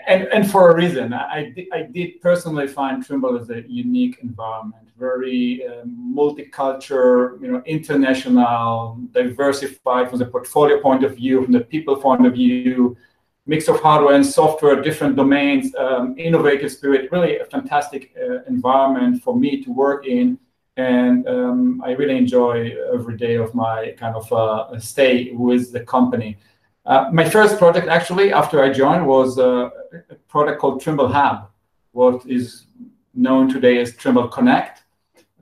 and, 0.07 0.23
and 0.33 0.49
for 0.49 0.71
a 0.71 0.75
reason. 0.75 1.13
I, 1.13 1.53
I 1.73 1.83
did 1.83 2.21
personally 2.21 2.67
find 2.67 3.05
Trimble 3.05 3.37
as 3.39 3.49
a 3.49 3.61
unique 3.67 4.19
environment, 4.21 4.89
very 4.97 5.65
uh, 5.67 5.83
multicultural, 5.85 7.41
you 7.41 7.51
know, 7.51 7.61
international, 7.65 8.99
diversified 9.11 10.09
from 10.09 10.19
the 10.19 10.25
portfolio 10.25 10.79
point 10.81 11.03
of 11.03 11.15
view, 11.15 11.43
from 11.43 11.53
the 11.53 11.61
people 11.61 11.95
point 11.95 12.25
of 12.25 12.33
view, 12.33 12.97
mix 13.45 13.67
of 13.67 13.79
hardware 13.81 14.15
and 14.15 14.25
software, 14.25 14.81
different 14.81 15.15
domains, 15.15 15.73
um, 15.75 16.15
innovative 16.17 16.71
spirit, 16.71 17.11
really 17.11 17.37
a 17.39 17.45
fantastic 17.45 18.13
uh, 18.17 18.43
environment 18.43 19.21
for 19.23 19.35
me 19.35 19.63
to 19.63 19.71
work 19.71 20.05
in. 20.05 20.37
And 20.77 21.27
um, 21.27 21.81
I 21.83 21.91
really 21.91 22.17
enjoy 22.17 22.73
every 22.93 23.17
day 23.17 23.35
of 23.35 23.53
my 23.53 23.93
kind 23.97 24.15
of 24.15 24.31
uh, 24.31 24.79
stay 24.79 25.31
with 25.33 25.73
the 25.73 25.81
company. 25.81 26.37
Uh, 26.85 27.09
my 27.11 27.27
first 27.29 27.57
project, 27.57 27.87
actually, 27.87 28.33
after 28.33 28.63
I 28.63 28.71
joined, 28.71 29.05
was 29.05 29.37
uh, 29.37 29.69
a 30.09 30.15
product 30.27 30.59
called 30.59 30.81
Trimble 30.81 31.07
Hub, 31.07 31.49
what 31.91 32.25
is 32.25 32.65
known 33.13 33.51
today 33.51 33.79
as 33.79 33.95
Trimble 33.95 34.27
Connect. 34.27 34.83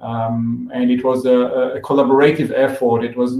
Um, 0.01 0.69
and 0.73 0.91
it 0.91 1.03
was 1.03 1.25
a, 1.25 1.37
a, 1.77 1.81
collaborative 1.81 2.51
effort. 2.55 3.03
It 3.03 3.17
was, 3.17 3.37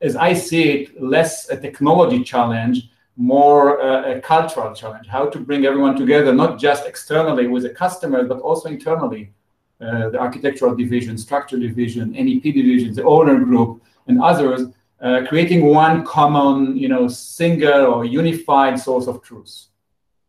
as 0.00 0.16
I 0.16 0.32
see 0.32 0.70
it, 0.70 1.02
less 1.02 1.50
a 1.50 1.56
technology 1.56 2.24
challenge, 2.24 2.90
more 3.16 3.78
a, 3.78 4.16
a 4.16 4.20
cultural 4.20 4.74
challenge. 4.74 5.06
How 5.06 5.28
to 5.28 5.38
bring 5.38 5.66
everyone 5.66 5.96
together, 5.96 6.32
not 6.32 6.58
just 6.58 6.86
externally 6.86 7.46
with 7.46 7.64
the 7.64 7.70
customers, 7.70 8.26
but 8.26 8.40
also 8.40 8.68
internally. 8.68 9.32
Uh, 9.80 10.08
the 10.08 10.18
architectural 10.18 10.74
division, 10.74 11.16
structure 11.16 11.58
division, 11.58 12.12
MEP 12.14 12.42
division, 12.42 12.92
the 12.94 13.04
owner 13.04 13.38
group, 13.38 13.82
and 14.08 14.20
others 14.20 14.66
uh, 15.00 15.22
creating 15.28 15.64
one 15.64 16.04
common, 16.04 16.76
you 16.76 16.88
know, 16.88 17.08
single 17.08 17.86
or 17.86 18.04
unified 18.04 18.78
source 18.78 19.06
of 19.06 19.22
truth. 19.22 19.66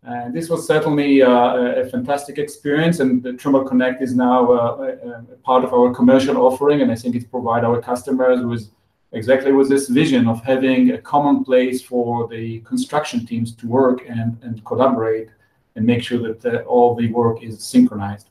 And 0.03 0.33
this 0.33 0.49
was 0.49 0.65
certainly 0.65 1.21
uh, 1.21 1.81
a 1.81 1.89
fantastic 1.89 2.37
experience, 2.37 2.99
and 2.99 3.21
the 3.21 3.33
Trimble 3.33 3.65
Connect 3.65 4.01
is 4.01 4.15
now 4.15 4.51
uh, 4.51 4.95
a, 5.31 5.35
part 5.43 5.63
of 5.65 5.73
our 5.73 5.93
commercial 5.93 6.37
offering, 6.37 6.81
and 6.81 6.91
I 6.91 6.95
think 6.95 7.15
it 7.15 7.29
provides 7.29 7.65
our 7.65 7.81
customers 7.81 8.45
with 8.45 8.69
exactly 9.11 9.51
with 9.51 9.69
this 9.69 9.89
vision 9.89 10.27
of 10.27 10.43
having 10.43 10.91
a 10.91 10.97
common 10.99 11.43
place 11.43 11.81
for 11.81 12.27
the 12.27 12.59
construction 12.59 13.25
teams 13.25 13.55
to 13.55 13.67
work 13.67 14.03
and, 14.07 14.37
and 14.43 14.63
collaborate 14.63 15.29
and 15.75 15.85
make 15.85 16.03
sure 16.03 16.19
that 16.19 16.45
uh, 16.45 16.59
all 16.63 16.95
the 16.95 17.11
work 17.11 17.43
is 17.43 17.61
synchronized. 17.63 18.29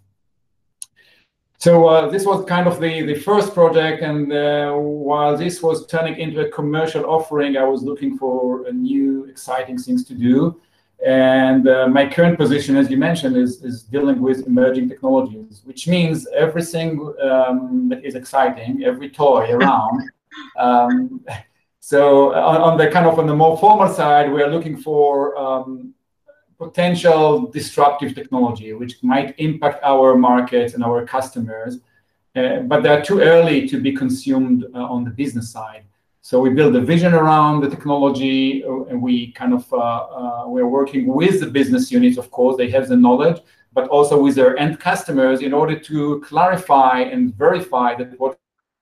So 1.61 1.89
uh, 1.89 2.09
this 2.09 2.25
was 2.25 2.45
kind 2.45 2.69
of 2.69 2.79
the, 2.81 3.03
the 3.03 3.17
first 3.17 3.53
project, 3.53 4.01
and 4.03 4.33
uh, 4.33 4.73
while 4.75 5.37
this 5.37 5.61
was 5.61 5.87
turning 5.87 6.17
into 6.17 6.41
a 6.47 6.49
commercial 6.51 7.05
offering, 7.05 7.57
I 7.57 7.65
was 7.65 7.83
looking 7.83 8.17
for 8.17 8.65
a 8.67 8.73
new, 8.73 9.25
exciting 9.25 9.77
things 9.77 10.05
to 10.05 10.15
do. 10.15 10.61
And 11.05 11.69
uh, 11.69 11.89
my 11.89 12.09
current 12.09 12.39
position, 12.39 12.77
as 12.77 12.91
you 12.91 12.97
mentioned, 12.97 13.37
is, 13.37 13.63
is 13.65 13.83
dealing 13.83 14.21
with 14.21 14.47
emerging 14.47 14.89
technologies, 14.89 15.63
which 15.65 15.89
means 15.89 16.29
everything 16.29 17.13
um, 17.23 17.89
that 17.89 18.05
is 18.05 18.15
exciting, 18.15 18.85
every 18.85 19.11
toy 19.11 19.51
around. 19.51 20.09
um, 20.59 21.25
so 21.81 22.35
on, 22.35 22.61
on, 22.61 22.79
the 22.79 22.89
kind 22.89 23.07
of 23.07 23.19
on 23.19 23.27
the 23.27 23.35
more 23.35 23.59
formal 23.59 23.93
side, 23.93 24.31
we 24.33 24.43
are 24.43 24.51
looking 24.51 24.77
for 24.77 25.37
um, 25.37 25.93
potential 26.59 27.47
disruptive 27.47 28.15
technology, 28.15 28.73
which 28.73 29.03
might 29.03 29.35
impact 29.39 29.83
our 29.85 30.17
markets 30.17 30.75
and 30.75 30.83
our 30.83 31.07
customers, 31.07 31.79
uh, 32.37 32.61
but 32.61 32.83
they 32.83 32.89
are 32.89 33.03
too 33.03 33.21
early 33.21 33.69
to 33.69 33.81
be 33.81 33.93
consumed 33.93 34.67
uh, 34.75 34.79
on 34.79 35.05
the 35.05 35.11
business 35.11 35.51
side. 35.51 35.85
So 36.21 36.41
we 36.41 36.51
build 36.51 36.77
a 36.77 36.81
vision 36.81 37.15
around 37.15 37.63
the 37.63 37.71
technology, 37.71 38.65
uh, 38.65 38.85
and 38.85 39.01
we 39.01 39.33
kind 39.33 39.55
of 39.55 39.73
uh, 39.73 39.77
uh, 39.77 40.45
we're 40.47 40.67
working 40.67 41.07
with 41.07 41.41
the 41.41 41.47
business 41.47 41.91
units. 41.91 42.19
Of 42.19 42.31
course, 42.31 42.57
they 42.57 42.71
have 42.71 42.89
the 42.89 42.97
knowledge, 42.97 43.41
but 43.73 43.89
also 43.89 44.21
with 44.21 44.35
their 44.35 44.59
end 44.59 44.79
customers 44.81 45.41
in 45.41 45.53
order 45.55 45.79
to 45.79 46.21
clarify 46.21 47.01
and 47.01 47.35
verify 47.35 47.95
that 47.95 48.19
what 48.21 48.39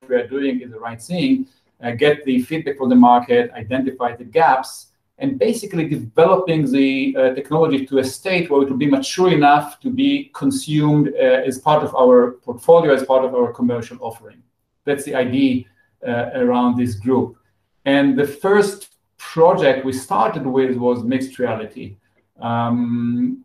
we 0.08 0.16
are 0.16 0.26
doing 0.26 0.60
is 0.62 0.70
the 0.70 0.80
right 0.80 1.00
thing, 1.00 1.46
uh, 1.82 1.90
get 1.92 2.24
the 2.24 2.42
feedback 2.42 2.78
from 2.78 2.88
the 2.88 2.96
market, 2.96 3.50
identify 3.52 4.16
the 4.16 4.24
gaps, 4.24 4.85
and 5.18 5.38
basically 5.38 5.88
developing 5.88 6.70
the 6.70 7.16
uh, 7.18 7.34
technology 7.34 7.86
to 7.86 7.98
a 7.98 8.04
state 8.04 8.50
where 8.50 8.62
it 8.62 8.70
will 8.70 8.76
be 8.76 8.90
mature 8.90 9.32
enough 9.32 9.80
to 9.80 9.90
be 9.90 10.30
consumed 10.34 11.08
uh, 11.14 11.48
as 11.48 11.58
part 11.58 11.82
of 11.82 11.94
our 11.94 12.32
portfolio, 12.44 12.92
as 12.92 13.04
part 13.04 13.24
of 13.24 13.34
our 13.34 13.52
commercial 13.52 13.96
offering. 14.00 14.42
That's 14.84 15.04
the 15.04 15.14
idea 15.14 15.64
uh, 16.06 16.30
around 16.34 16.76
this 16.76 16.94
group. 16.94 17.38
And 17.86 18.18
the 18.18 18.26
first 18.26 18.96
project 19.16 19.84
we 19.84 19.92
started 19.92 20.46
with 20.46 20.76
was 20.76 21.02
mixed 21.02 21.38
reality. 21.38 21.96
Um, 22.40 23.44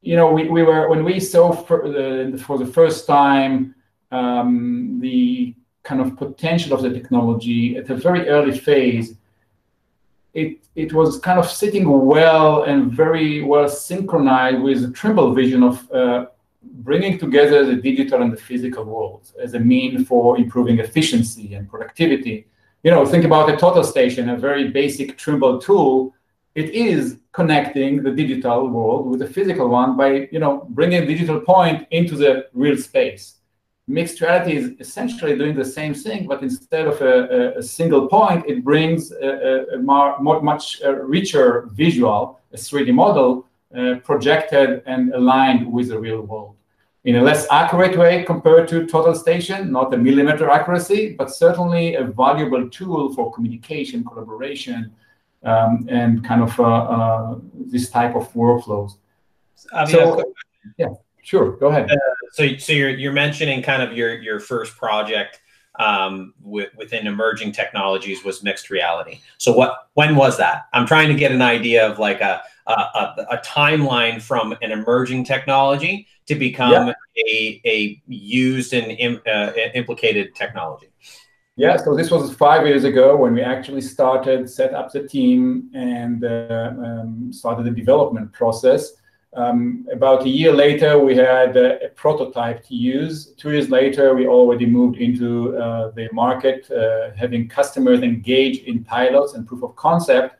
you 0.00 0.14
know, 0.14 0.30
we, 0.30 0.48
we 0.48 0.62
were 0.62 0.88
when 0.88 1.04
we 1.04 1.18
saw 1.18 1.52
for 1.52 1.88
the, 1.88 2.40
for 2.46 2.56
the 2.56 2.66
first 2.66 3.06
time 3.06 3.74
um, 4.12 4.98
the 5.00 5.54
kind 5.82 6.00
of 6.00 6.16
potential 6.16 6.72
of 6.74 6.82
the 6.82 6.90
technology 6.90 7.76
at 7.76 7.90
a 7.90 7.96
very 7.96 8.28
early 8.28 8.56
phase. 8.56 9.16
It 10.34 10.58
it 10.74 10.92
was 10.92 11.18
kind 11.18 11.38
of 11.38 11.48
sitting 11.48 11.88
well 11.88 12.64
and 12.64 12.92
very 12.92 13.42
well 13.42 13.68
synchronized 13.68 14.60
with 14.62 14.82
the 14.82 14.90
Trimble 14.92 15.34
vision 15.34 15.62
of 15.62 15.90
uh, 15.90 16.26
bringing 16.62 17.18
together 17.18 17.64
the 17.64 17.76
digital 17.76 18.22
and 18.22 18.32
the 18.32 18.36
physical 18.36 18.84
worlds 18.84 19.34
as 19.40 19.54
a 19.54 19.60
mean 19.60 20.04
for 20.04 20.38
improving 20.38 20.78
efficiency 20.78 21.54
and 21.54 21.68
productivity. 21.68 22.46
You 22.82 22.90
know, 22.92 23.04
think 23.04 23.24
about 23.24 23.50
a 23.50 23.56
total 23.56 23.82
station, 23.82 24.28
a 24.28 24.36
very 24.36 24.68
basic 24.68 25.18
Trimble 25.18 25.60
tool. 25.60 26.14
It 26.54 26.70
is 26.70 27.18
connecting 27.32 28.02
the 28.02 28.10
digital 28.10 28.68
world 28.68 29.06
with 29.08 29.20
the 29.20 29.26
physical 29.26 29.68
one 29.68 29.96
by, 29.96 30.28
you 30.30 30.38
know, 30.38 30.66
bringing 30.70 31.06
digital 31.06 31.40
point 31.40 31.86
into 31.90 32.16
the 32.16 32.48
real 32.52 32.76
space. 32.76 33.37
Mixed 33.88 34.20
reality 34.20 34.56
is 34.56 34.72
essentially 34.78 35.36
doing 35.36 35.56
the 35.56 35.64
same 35.64 35.94
thing, 35.94 36.26
but 36.26 36.42
instead 36.42 36.86
of 36.86 37.00
a, 37.00 37.54
a, 37.56 37.58
a 37.58 37.62
single 37.62 38.06
point, 38.06 38.44
it 38.46 38.62
brings 38.62 39.10
a, 39.12 39.64
a 39.74 39.78
more, 39.78 40.40
much 40.42 40.82
uh, 40.84 40.94
richer 40.94 41.68
visual, 41.72 42.38
a 42.52 42.56
3D 42.56 42.92
model 42.92 43.46
uh, 43.76 43.96
projected 44.04 44.82
and 44.86 45.12
aligned 45.14 45.72
with 45.72 45.88
the 45.88 45.98
real 45.98 46.20
world 46.20 46.54
in 47.04 47.16
a 47.16 47.22
less 47.22 47.46
accurate 47.50 47.96
way 47.96 48.22
compared 48.24 48.68
to 48.68 48.86
total 48.86 49.14
station, 49.14 49.72
not 49.72 49.94
a 49.94 49.96
millimeter 49.96 50.50
accuracy, 50.50 51.14
but 51.16 51.30
certainly 51.30 51.94
a 51.94 52.04
valuable 52.04 52.68
tool 52.68 53.14
for 53.14 53.32
communication, 53.32 54.04
collaboration, 54.04 54.92
um, 55.42 55.86
and 55.88 56.22
kind 56.22 56.42
of 56.42 56.58
uh, 56.60 56.64
uh, 56.64 57.38
this 57.54 57.88
type 57.88 58.14
of 58.14 58.30
workflows. 58.34 58.98
so, 59.86 60.22
yeah, 60.76 60.88
sure, 61.28 61.56
go 61.56 61.68
ahead. 61.68 61.90
Uh, 61.90 61.96
so, 62.32 62.56
so 62.56 62.72
you're 62.72 62.90
you're 62.90 63.12
mentioning 63.12 63.62
kind 63.62 63.82
of 63.82 63.96
your 63.96 64.18
your 64.20 64.40
first 64.40 64.76
project 64.76 65.40
um, 65.78 66.34
with, 66.42 66.70
within 66.76 67.06
emerging 67.06 67.52
technologies 67.52 68.24
was 68.24 68.42
mixed 68.42 68.70
reality. 68.70 69.20
So, 69.38 69.52
what 69.52 69.88
when 69.94 70.16
was 70.16 70.38
that? 70.38 70.68
I'm 70.72 70.86
trying 70.86 71.08
to 71.08 71.14
get 71.14 71.32
an 71.32 71.42
idea 71.42 71.88
of 71.88 71.98
like 71.98 72.20
a 72.20 72.42
a, 72.66 73.26
a 73.30 73.38
timeline 73.44 74.20
from 74.20 74.54
an 74.60 74.72
emerging 74.72 75.24
technology 75.24 76.06
to 76.26 76.34
become 76.34 76.88
yeah. 76.88 76.92
a, 77.26 77.60
a 77.64 78.02
used 78.06 78.74
and 78.74 79.20
uh, 79.26 79.52
implicated 79.74 80.34
technology? 80.34 80.88
Yeah, 81.56 81.76
so 81.76 81.96
this 81.96 82.10
was 82.10 82.32
five 82.34 82.66
years 82.66 82.84
ago 82.84 83.16
when 83.16 83.34
we 83.34 83.42
actually 83.42 83.80
started, 83.80 84.48
set 84.48 84.74
up 84.74 84.92
the 84.92 85.08
team, 85.08 85.70
and 85.74 86.24
uh, 86.24 86.72
um, 86.78 87.32
started 87.32 87.64
the 87.64 87.72
development 87.72 88.32
process. 88.32 88.92
Um, 89.38 89.86
about 89.92 90.24
a 90.24 90.28
year 90.28 90.52
later, 90.52 90.98
we 90.98 91.14
had 91.14 91.56
uh, 91.56 91.86
a 91.86 91.88
prototype 91.90 92.66
to 92.66 92.74
use. 92.74 93.34
Two 93.36 93.52
years 93.52 93.70
later, 93.70 94.12
we 94.12 94.26
already 94.26 94.66
moved 94.66 94.96
into 94.96 95.56
uh, 95.56 95.92
the 95.92 96.08
market, 96.12 96.68
uh, 96.72 97.12
having 97.14 97.48
customers 97.48 98.02
engage 98.02 98.58
in 98.64 98.82
pilots 98.82 99.34
and 99.34 99.46
proof 99.46 99.62
of 99.62 99.76
concept. 99.76 100.34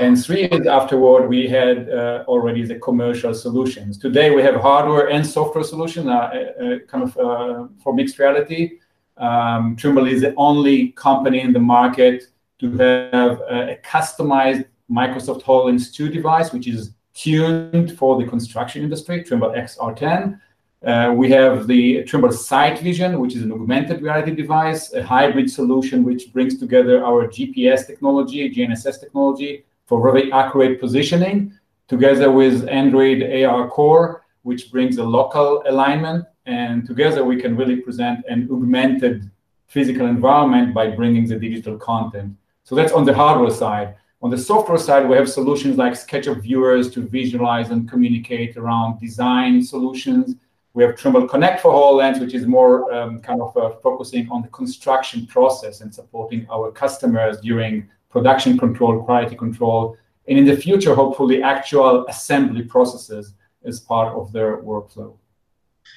And 0.00 0.20
three 0.20 0.48
years 0.50 0.66
afterward, 0.66 1.28
we 1.28 1.46
had 1.46 1.88
uh, 1.88 2.24
already 2.26 2.64
the 2.64 2.80
commercial 2.80 3.32
solutions. 3.32 3.96
Today, 3.96 4.34
we 4.34 4.42
have 4.42 4.56
hardware 4.56 5.10
and 5.10 5.24
software 5.24 5.62
solution, 5.62 6.08
uh, 6.08 6.12
uh, 6.12 6.78
kind 6.88 7.04
of 7.04 7.16
uh, 7.18 7.68
for 7.80 7.94
mixed 7.94 8.18
reality. 8.18 8.78
Um, 9.18 9.76
Trimble 9.76 10.06
is 10.08 10.22
the 10.22 10.34
only 10.36 10.88
company 10.92 11.42
in 11.42 11.52
the 11.52 11.60
market 11.60 12.24
to 12.58 12.70
have 12.78 13.40
a 13.42 13.78
customized 13.84 14.64
Microsoft 14.90 15.42
HoloLens 15.42 15.94
2 15.94 16.08
device, 16.08 16.52
which 16.52 16.66
is 16.66 16.92
tuned 17.14 17.96
for 17.98 18.20
the 18.20 18.26
construction 18.26 18.82
industry, 18.82 19.22
Trimble 19.22 19.50
XR10. 19.50 20.40
Uh, 20.84 21.14
we 21.16 21.30
have 21.30 21.66
the 21.68 22.02
Trimble 22.04 22.30
SiteVision, 22.30 23.18
which 23.20 23.36
is 23.36 23.42
an 23.42 23.52
augmented 23.52 24.02
reality 24.02 24.34
device, 24.34 24.92
a 24.94 25.02
hybrid 25.02 25.48
solution 25.48 26.02
which 26.02 26.32
brings 26.32 26.58
together 26.58 27.04
our 27.04 27.28
GPS 27.28 27.86
technology, 27.86 28.52
GNSS 28.52 28.98
technology, 28.98 29.64
for 29.86 30.02
very 30.02 30.32
accurate 30.32 30.80
positioning, 30.80 31.56
together 31.86 32.32
with 32.32 32.66
Android 32.68 33.22
AR 33.22 33.68
Core, 33.68 34.24
which 34.42 34.72
brings 34.72 34.98
a 34.98 35.04
local 35.04 35.62
alignment. 35.66 36.24
And 36.46 36.84
together 36.84 37.24
we 37.24 37.40
can 37.40 37.56
really 37.56 37.76
present 37.76 38.24
an 38.28 38.48
augmented 38.50 39.30
physical 39.68 40.06
environment 40.06 40.74
by 40.74 40.88
bringing 40.88 41.28
the 41.28 41.38
digital 41.38 41.78
content. 41.78 42.34
So 42.64 42.74
that's 42.74 42.92
on 42.92 43.04
the 43.04 43.14
hardware 43.14 43.50
side. 43.50 43.94
On 44.22 44.30
the 44.30 44.38
software 44.38 44.78
side, 44.78 45.08
we 45.08 45.16
have 45.16 45.28
solutions 45.28 45.76
like 45.76 45.94
SketchUp 45.94 46.42
viewers 46.42 46.92
to 46.92 47.00
visualize 47.00 47.70
and 47.70 47.90
communicate 47.90 48.56
around 48.56 49.00
design 49.00 49.60
solutions. 49.60 50.36
We 50.74 50.84
have 50.84 50.96
Trimble 50.96 51.26
Connect 51.26 51.60
for 51.60 51.72
HoloLens, 51.72 52.20
which 52.20 52.32
is 52.32 52.46
more 52.46 52.92
um, 52.94 53.20
kind 53.20 53.42
of 53.42 53.56
uh, 53.56 53.70
focusing 53.82 54.28
on 54.30 54.42
the 54.42 54.48
construction 54.48 55.26
process 55.26 55.80
and 55.80 55.92
supporting 55.92 56.46
our 56.52 56.70
customers 56.70 57.40
during 57.40 57.88
production 58.10 58.56
control, 58.56 59.02
quality 59.02 59.34
control, 59.34 59.96
and 60.28 60.38
in 60.38 60.44
the 60.44 60.56
future, 60.56 60.94
hopefully, 60.94 61.42
actual 61.42 62.06
assembly 62.06 62.62
processes 62.62 63.34
as 63.64 63.80
part 63.80 64.14
of 64.16 64.32
their 64.32 64.62
workflow. 64.62 65.16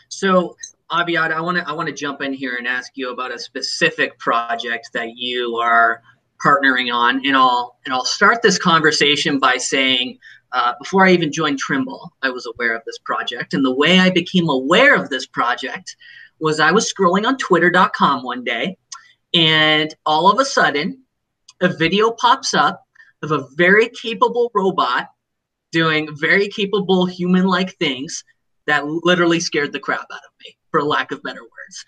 So, 0.10 0.58
Aviad, 0.92 1.32
I 1.32 1.42
want 1.42 1.58
to 1.58 1.70
I 1.70 1.74
want 1.74 1.90
to 1.90 1.94
jump 1.94 2.22
in 2.22 2.34
here 2.34 2.56
and 2.56 2.68
ask 2.68 2.94
you 2.96 3.12
about 3.12 3.32
a 3.32 3.38
specific 3.38 4.18
project 4.18 4.90
that 4.94 5.16
you 5.16 5.58
are 5.58 6.02
partnering 6.46 6.94
on, 6.94 7.26
and 7.26 7.36
I'll 7.36 7.78
and 7.86 7.94
I'll 7.94 8.06
start 8.06 8.42
this 8.42 8.58
conversation 8.58 9.40
by 9.40 9.58
saying. 9.58 10.20
Uh, 10.52 10.74
before 10.80 11.06
I 11.06 11.12
even 11.12 11.34
joined 11.34 11.60
Trimble, 11.60 12.14
I 12.22 12.30
was 12.30 12.46
aware 12.46 12.78
of 12.78 12.82
this 12.86 12.98
project. 13.00 13.54
And 13.54 13.66
the 13.66 13.76
way 13.76 14.00
I 14.00 14.10
became 14.10 14.48
aware 14.48 14.96
of 14.96 15.10
this 15.10 15.26
project 15.26 15.98
was 16.40 16.62
I 16.62 16.72
was 16.72 16.90
scrolling 16.94 17.26
on 17.26 17.38
twitter.com 17.38 18.24
one 18.24 18.46
day, 18.46 18.78
and 19.34 19.94
all 20.06 20.32
of 20.32 20.40
a 20.40 20.46
sudden, 20.46 21.04
a 21.62 21.68
video 21.68 22.12
pops 22.12 22.54
up 22.54 22.86
of 23.22 23.32
a 23.32 23.48
very 23.56 23.90
capable 23.90 24.50
robot 24.54 25.10
doing 25.72 26.08
very 26.16 26.48
capable 26.48 27.06
human 27.06 27.46
like 27.46 27.76
things 27.78 28.24
that 28.66 28.86
literally 28.86 29.40
scared 29.40 29.74
the 29.74 29.80
crap 29.80 30.00
out 30.00 30.20
of 30.20 30.32
me, 30.44 30.58
for 30.72 30.82
lack 30.82 31.12
of 31.12 31.22
better 31.22 31.42
words. 31.42 31.86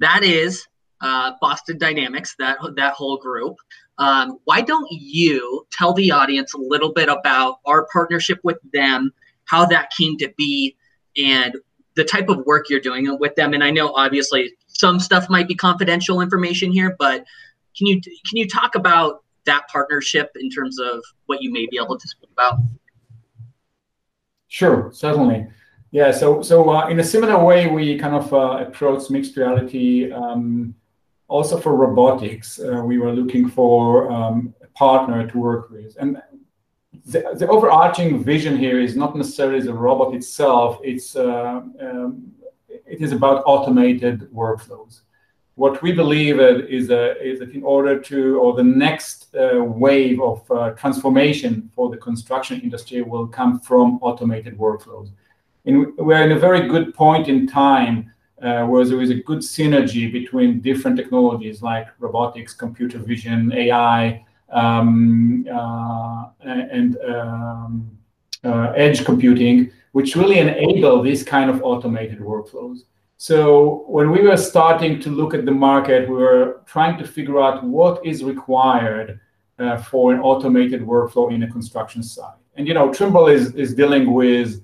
That 0.00 0.24
is 0.24 0.66
uh, 1.00 1.32
Boston 1.40 1.78
Dynamics, 1.78 2.34
that 2.38 2.58
that 2.76 2.94
whole 2.94 3.18
group. 3.18 3.56
Um, 4.00 4.38
why 4.44 4.62
don't 4.62 4.88
you 4.90 5.66
tell 5.70 5.92
the 5.92 6.10
audience 6.10 6.54
a 6.54 6.58
little 6.58 6.92
bit 6.92 7.10
about 7.10 7.58
our 7.66 7.86
partnership 7.92 8.40
with 8.42 8.56
them, 8.72 9.12
how 9.44 9.66
that 9.66 9.90
came 9.96 10.16
to 10.18 10.32
be, 10.38 10.74
and 11.22 11.54
the 11.96 12.04
type 12.04 12.30
of 12.30 12.38
work 12.46 12.70
you're 12.70 12.80
doing 12.80 13.18
with 13.20 13.34
them? 13.34 13.52
And 13.52 13.62
I 13.62 13.70
know 13.70 13.92
obviously 13.94 14.52
some 14.68 14.98
stuff 14.98 15.28
might 15.28 15.46
be 15.46 15.54
confidential 15.54 16.22
information 16.22 16.72
here, 16.72 16.96
but 16.98 17.24
can 17.76 17.86
you 17.86 18.00
can 18.00 18.36
you 18.36 18.48
talk 18.48 18.74
about 18.74 19.22
that 19.44 19.68
partnership 19.68 20.30
in 20.40 20.48
terms 20.48 20.80
of 20.80 21.02
what 21.26 21.42
you 21.42 21.52
may 21.52 21.66
be 21.70 21.78
able 21.82 21.98
to 21.98 22.08
speak 22.08 22.30
about? 22.32 22.58
Sure, 24.48 24.90
certainly. 24.94 25.46
Yeah, 25.90 26.10
so 26.10 26.40
so 26.40 26.70
uh, 26.70 26.88
in 26.88 26.98
a 27.00 27.04
similar 27.04 27.44
way, 27.44 27.66
we 27.66 27.98
kind 27.98 28.14
of 28.14 28.32
uh, 28.32 28.64
approach 28.66 29.10
mixed 29.10 29.36
reality. 29.36 30.10
Um, 30.10 30.74
also 31.30 31.58
for 31.58 31.72
robotics, 31.76 32.58
uh, 32.58 32.82
we 32.90 32.98
were 32.98 33.12
looking 33.12 33.48
for 33.48 34.10
um, 34.10 34.54
a 34.62 34.66
partner 34.84 35.26
to 35.30 35.38
work 35.38 35.70
with, 35.70 35.96
and 36.00 36.20
the, 37.12 37.20
the, 37.40 37.46
overarching 37.48 38.22
vision 38.22 38.58
here 38.58 38.78
is 38.80 38.94
not 38.96 39.16
necessarily 39.16 39.60
the 39.60 39.72
robot 39.72 40.14
itself. 40.14 40.78
It's 40.82 41.16
uh, 41.16 41.62
um, 41.86 42.32
it 42.68 43.00
is 43.00 43.12
about 43.12 43.42
automated 43.46 44.28
workflows 44.32 45.02
what 45.60 45.82
we 45.82 45.92
believe 45.92 46.40
is, 46.40 46.90
uh, 46.90 47.14
is 47.20 47.38
that 47.38 47.50
in 47.50 47.62
order 47.62 47.98
to, 48.00 48.38
or 48.38 48.54
the 48.54 48.64
next 48.64 49.34
uh, 49.34 49.62
wave 49.62 50.18
of 50.22 50.50
uh, 50.50 50.70
transformation 50.70 51.70
for 51.74 51.90
the 51.90 51.98
construction 51.98 52.58
industry 52.62 53.02
will 53.02 53.26
come 53.26 53.60
from 53.60 53.98
automated 54.00 54.56
workflows. 54.56 55.10
And 55.66 55.94
we're 55.98 56.22
in 56.22 56.32
a 56.32 56.38
very 56.38 56.66
good 56.66 56.94
point 56.94 57.28
in 57.28 57.46
time 57.46 58.10
where 58.40 58.84
there 58.84 59.00
is 59.00 59.10
a 59.10 59.14
good 59.14 59.40
synergy 59.40 60.10
between 60.10 60.60
different 60.60 60.96
technologies 60.96 61.62
like 61.62 61.88
robotics, 61.98 62.54
computer 62.54 62.98
vision, 62.98 63.52
AI, 63.52 64.24
um, 64.50 65.46
uh, 65.52 66.26
and 66.44 66.96
um, 67.08 67.90
uh, 68.44 68.72
edge 68.76 69.04
computing, 69.04 69.70
which 69.92 70.16
really 70.16 70.38
enable 70.38 71.02
this 71.02 71.22
kind 71.22 71.50
of 71.50 71.62
automated 71.62 72.18
workflows. 72.18 72.80
So 73.16 73.84
when 73.86 74.10
we 74.10 74.22
were 74.22 74.36
starting 74.36 74.98
to 75.00 75.10
look 75.10 75.34
at 75.34 75.44
the 75.44 75.52
market, 75.52 76.08
we 76.08 76.16
were 76.16 76.62
trying 76.66 76.96
to 76.98 77.06
figure 77.06 77.40
out 77.40 77.62
what 77.62 78.04
is 78.04 78.24
required 78.24 79.20
uh, 79.58 79.76
for 79.76 80.14
an 80.14 80.20
automated 80.20 80.80
workflow 80.80 81.32
in 81.32 81.42
a 81.42 81.50
construction 81.50 82.02
site. 82.02 82.38
And 82.54 82.66
you 82.66 82.74
know, 82.74 82.92
Trimble 82.92 83.26
is 83.26 83.54
is 83.54 83.74
dealing 83.74 84.12
with 84.12 84.62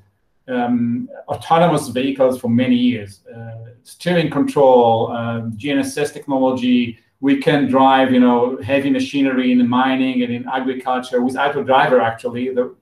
um, 0.48 1.08
autonomous 1.28 1.88
vehicles 1.88 2.40
for 2.40 2.48
many 2.48 2.76
years, 2.76 3.20
uh, 3.34 3.70
steering 3.82 4.30
control, 4.30 5.10
um, 5.12 5.52
GNSS 5.52 6.12
technology. 6.12 6.98
We 7.20 7.38
can 7.38 7.66
drive, 7.66 8.12
you 8.12 8.20
know, 8.20 8.58
heavy 8.62 8.90
machinery 8.90 9.52
in 9.52 9.66
mining 9.68 10.22
and 10.22 10.32
in 10.32 10.46
agriculture 10.48 11.22
without 11.22 11.56
a 11.56 11.64
driver. 11.64 12.00
Actually, 12.00 12.54
the, 12.54 12.74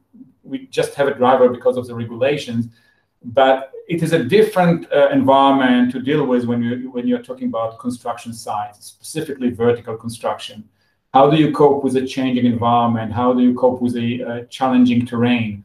we 0.43 0.67
just 0.67 0.95
have 0.95 1.09
a 1.09 1.15
driver 1.15 1.49
because 1.49 1.77
of 1.77 1.87
the 1.87 1.95
regulations 1.95 2.69
but 3.25 3.73
it 3.89 4.03
is 4.03 4.13
a 4.13 4.23
different 4.23 4.91
uh, 4.93 5.09
environment 5.11 5.93
to 5.93 6.01
deal 6.01 6.27
with 6.27 6.45
when 6.45 6.63
you 6.63 6.91
when 6.91 7.07
you're 7.07 7.23
talking 7.23 7.49
about 7.49 7.79
construction 7.79 8.33
sites, 8.33 8.87
specifically 8.87 9.51
vertical 9.51 9.97
construction. 9.97 10.69
How 11.13 11.31
do 11.31 11.37
you 11.37 11.53
cope 11.53 11.85
with 11.85 11.97
a 11.97 12.07
changing 12.07 12.45
environment? 12.45 13.13
How 13.13 13.33
do 13.33 13.43
you 13.43 13.55
cope 13.55 13.81
with 13.81 13.97
a 13.97 14.23
uh, 14.23 14.45
challenging 14.47 15.07
terrain? 15.07 15.65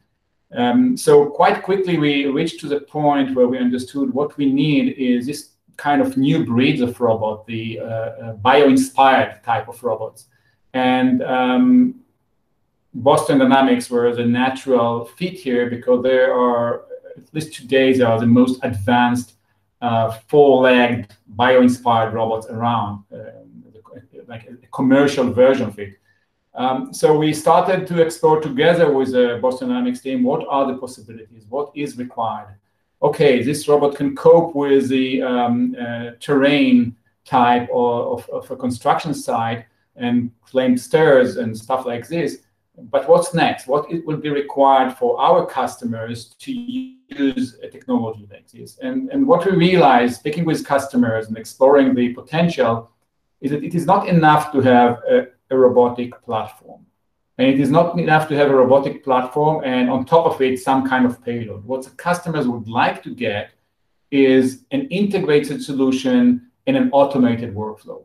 Um, 0.52 0.98
so 0.98 1.28
quite 1.28 1.62
quickly 1.62 1.98
we 1.98 2.26
reached 2.26 2.60
to 2.62 2.68
the 2.68 2.82
point 2.82 3.36
where 3.36 3.48
we 3.48 3.60
understood 3.60 4.12
what 4.14 4.36
we 4.38 4.52
need 4.52 4.96
is 4.98 5.28
this 5.28 5.52
kind 5.78 6.02
of 6.02 6.18
new 6.18 6.46
breeds 6.46 6.82
of 6.82 7.00
robot, 7.00 7.46
the 7.46 7.80
uh, 7.80 7.86
uh 7.86 8.34
bio-inspired 8.34 9.44
type 9.44 9.68
of 9.70 9.82
robots, 9.84 10.26
and 10.74 11.24
um, 11.24 11.96
Boston 12.94 13.38
Dynamics 13.38 13.90
were 13.90 14.14
the 14.14 14.26
natural 14.26 15.06
fit 15.06 15.34
here 15.34 15.70
because 15.70 16.04
there 16.04 16.34
are 16.34 16.84
at 17.20 17.34
least 17.34 17.54
today, 17.54 17.94
they 17.94 18.04
are 18.04 18.20
the 18.20 18.26
most 18.26 18.60
advanced 18.64 19.34
uh, 19.82 20.12
four-legged 20.28 21.14
bio-inspired 21.28 22.14
robots 22.14 22.48
around, 22.48 23.04
uh, 23.14 23.18
like 24.28 24.48
a 24.50 24.68
commercial 24.68 25.32
version 25.32 25.68
of 25.68 25.80
it. 25.80 25.99
Um, 26.56 26.94
so 26.94 27.18
we 27.18 27.34
started 27.34 27.88
to 27.88 28.02
explore 28.02 28.42
together 28.42 28.92
with 28.92 29.12
the 29.12 29.40
Boston 29.42 29.70
Dynamics 29.70 30.02
team 30.02 30.24
what 30.24 30.46
are 30.50 30.68
the 30.68 30.78
possibilities, 30.78 31.46
what 31.48 31.72
is 31.76 31.98
required. 31.98 32.56
Okay, 33.02 33.44
this 33.44 33.68
robot 33.68 33.96
can 33.96 34.16
cope 34.16 34.56
with 34.56 34.90
the 34.90 35.22
um, 35.22 35.76
uh, 35.80 36.12
terrain 36.20 36.96
type 37.24 37.70
of, 37.72 38.28
of, 38.30 38.30
of, 38.30 38.52
a 38.52 38.56
construction 38.56 39.14
site 39.14 39.66
and 39.96 40.32
climb 40.42 40.76
stairs 40.78 41.38
and 41.38 41.58
stuff 41.58 41.86
like 41.86 42.08
this. 42.08 42.40
But 42.76 43.08
what's 43.08 43.34
next? 43.34 43.68
What 43.68 43.92
it 43.92 44.06
will 44.06 44.18
be 44.18 44.30
required 44.30 44.94
for 44.94 45.20
our 45.20 45.46
customers 45.46 46.36
to 46.40 46.52
use 46.52 47.58
a 47.62 47.68
technology 47.70 48.28
like 48.32 48.50
this? 48.50 48.78
And, 48.82 49.10
and 49.10 49.28
what 49.28 49.46
we 49.46 49.52
realize, 49.52 50.16
speaking 50.16 50.46
with 50.46 50.66
customers 50.66 51.28
and 51.28 51.38
exploring 51.38 51.94
the 51.94 52.14
potential, 52.14 52.90
is 53.42 53.52
that 53.52 53.64
it 53.64 53.76
is 53.76 53.86
not 53.86 54.08
enough 54.08 54.52
to 54.52 54.62
have 54.62 55.00
a, 55.10 55.28
a 55.50 55.58
robotic 55.58 56.22
platform. 56.24 56.86
And 57.38 57.48
it 57.48 57.60
is 57.60 57.70
not 57.70 57.98
enough 57.98 58.28
to 58.30 58.36
have 58.36 58.50
a 58.50 58.56
robotic 58.56 59.04
platform 59.04 59.64
and 59.64 59.90
on 59.90 60.06
top 60.06 60.26
of 60.26 60.42
it, 60.42 60.60
some 60.60 60.88
kind 60.88 61.06
of 61.06 61.24
payload. 61.24 61.64
What 61.64 61.84
the 61.84 61.92
customers 61.92 62.48
would 62.48 62.68
like 62.68 63.02
to 63.04 63.16
get 63.16 63.52
is 64.12 64.66
an 64.72 64.88
integrated 64.90 65.64
solution 65.64 66.50
in 66.68 66.76
an 66.76 66.90
automated 66.92 67.56
workflow. 67.56 68.04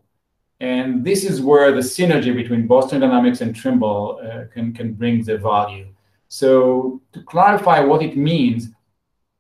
And 0.61 1.05
this 1.05 1.25
is 1.25 1.43
where 1.43 1.73
the 1.73 1.81
synergy 1.81 2.35
between 2.35 2.67
Boston 2.67 3.01
Dynamics 3.01 3.41
and 3.41 3.55
Trimble 3.55 4.21
uh, 4.23 4.45
can, 4.53 4.73
can 4.73 4.93
bring 4.93 5.25
the 5.25 5.37
value. 5.37 5.89
So 6.29 7.03
to 7.13 7.23
clarify 7.23 7.81
what 7.81 8.03
it 8.03 8.17
means, 8.17 8.69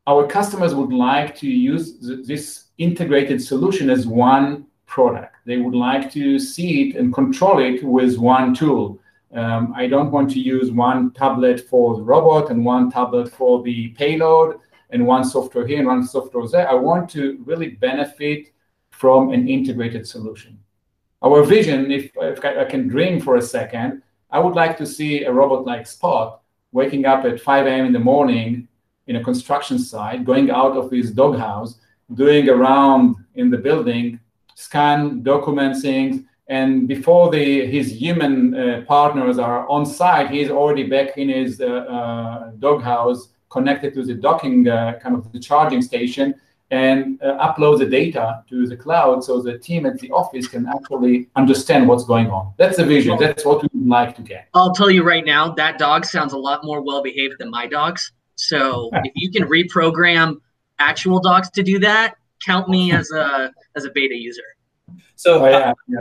our 0.06 0.26
customers 0.26 0.74
would 0.74 0.92
like 0.92 1.34
to 1.36 1.48
use 1.48 1.98
th 2.00 2.26
this 2.26 2.44
integrated 2.78 3.38
solution 3.52 3.86
as 3.96 4.06
one 4.06 4.66
product. 4.86 5.33
They 5.44 5.58
would 5.58 5.74
like 5.74 6.10
to 6.12 6.38
see 6.38 6.88
it 6.88 6.96
and 6.96 7.12
control 7.12 7.58
it 7.58 7.82
with 7.84 8.18
one 8.18 8.54
tool. 8.54 9.00
Um, 9.34 9.72
I 9.76 9.86
don't 9.86 10.10
want 10.10 10.30
to 10.32 10.40
use 10.40 10.70
one 10.70 11.10
tablet 11.10 11.60
for 11.68 11.96
the 11.96 12.02
robot 12.02 12.50
and 12.50 12.64
one 12.64 12.90
tablet 12.90 13.32
for 13.32 13.62
the 13.62 13.88
payload 13.88 14.58
and 14.90 15.06
one 15.06 15.24
software 15.24 15.66
here 15.66 15.78
and 15.78 15.88
one 15.88 16.06
software 16.06 16.46
there. 16.46 16.68
I 16.68 16.74
want 16.74 17.10
to 17.10 17.42
really 17.44 17.70
benefit 17.70 18.52
from 18.90 19.32
an 19.32 19.48
integrated 19.48 20.06
solution. 20.06 20.58
Our 21.20 21.42
vision, 21.42 21.90
if, 21.90 22.10
if 22.16 22.44
I 22.44 22.64
can 22.64 22.86
dream 22.86 23.20
for 23.20 23.36
a 23.36 23.42
second, 23.42 24.02
I 24.30 24.38
would 24.38 24.54
like 24.54 24.76
to 24.78 24.86
see 24.86 25.24
a 25.24 25.32
robot 25.32 25.64
like 25.64 25.86
Spot 25.86 26.40
waking 26.72 27.06
up 27.06 27.24
at 27.24 27.40
5 27.40 27.66
a.m. 27.66 27.86
in 27.86 27.92
the 27.92 27.98
morning 27.98 28.68
in 29.06 29.16
a 29.16 29.24
construction 29.24 29.78
site, 29.78 30.24
going 30.24 30.50
out 30.50 30.76
of 30.76 30.90
his 30.90 31.10
doghouse, 31.10 31.78
doing 32.14 32.48
a 32.48 32.54
round 32.54 33.16
in 33.34 33.50
the 33.50 33.58
building, 33.58 34.20
scan, 34.54 35.22
document 35.22 35.80
things, 35.80 36.24
and 36.48 36.86
before 36.86 37.30
the 37.30 37.66
his 37.66 37.90
human 37.90 38.54
uh, 38.54 38.84
partners 38.86 39.38
are 39.38 39.68
on 39.68 39.86
site, 39.86 40.30
he's 40.30 40.50
already 40.50 40.84
back 40.84 41.16
in 41.16 41.28
his 41.28 41.60
uh, 41.60 41.66
uh, 41.66 42.50
doghouse, 42.58 43.28
connected 43.48 43.94
to 43.94 44.04
the 44.04 44.14
docking 44.14 44.68
uh, 44.68 44.98
kind 45.02 45.16
of 45.16 45.30
the 45.32 45.40
charging 45.40 45.80
station, 45.80 46.34
and 46.70 47.22
uh, 47.22 47.48
upload 47.48 47.78
the 47.78 47.86
data 47.86 48.42
to 48.48 48.66
the 48.66 48.76
cloud 48.76 49.22
so 49.22 49.40
the 49.40 49.58
team 49.58 49.86
at 49.86 49.98
the 50.00 50.10
office 50.10 50.46
can 50.46 50.66
actually 50.66 51.28
understand 51.36 51.88
what's 51.88 52.04
going 52.04 52.28
on. 52.28 52.52
That's 52.58 52.76
the 52.76 52.84
vision. 52.84 53.16
That's 53.18 53.44
what 53.44 53.62
we 53.62 53.68
would 53.72 53.88
like 53.88 54.16
to 54.16 54.22
get. 54.22 54.48
I'll 54.54 54.74
tell 54.74 54.90
you 54.90 55.02
right 55.02 55.24
now, 55.24 55.52
that 55.52 55.78
dog 55.78 56.04
sounds 56.04 56.32
a 56.32 56.38
lot 56.38 56.64
more 56.64 56.82
well 56.82 57.02
behaved 57.02 57.36
than 57.38 57.50
my 57.50 57.66
dogs. 57.66 58.12
So 58.36 58.90
if 59.04 59.12
you 59.14 59.30
can 59.30 59.44
reprogram 59.48 60.36
actual 60.78 61.20
dogs 61.20 61.50
to 61.50 61.62
do 61.62 61.78
that, 61.80 62.16
count 62.44 62.68
me 62.68 62.92
as 62.92 63.10
a 63.10 63.52
as 63.76 63.84
a 63.84 63.90
beta 63.90 64.16
user. 64.16 64.42
So, 65.16 65.44
oh, 65.44 65.48
yeah, 65.48 65.72
yeah. 65.88 66.00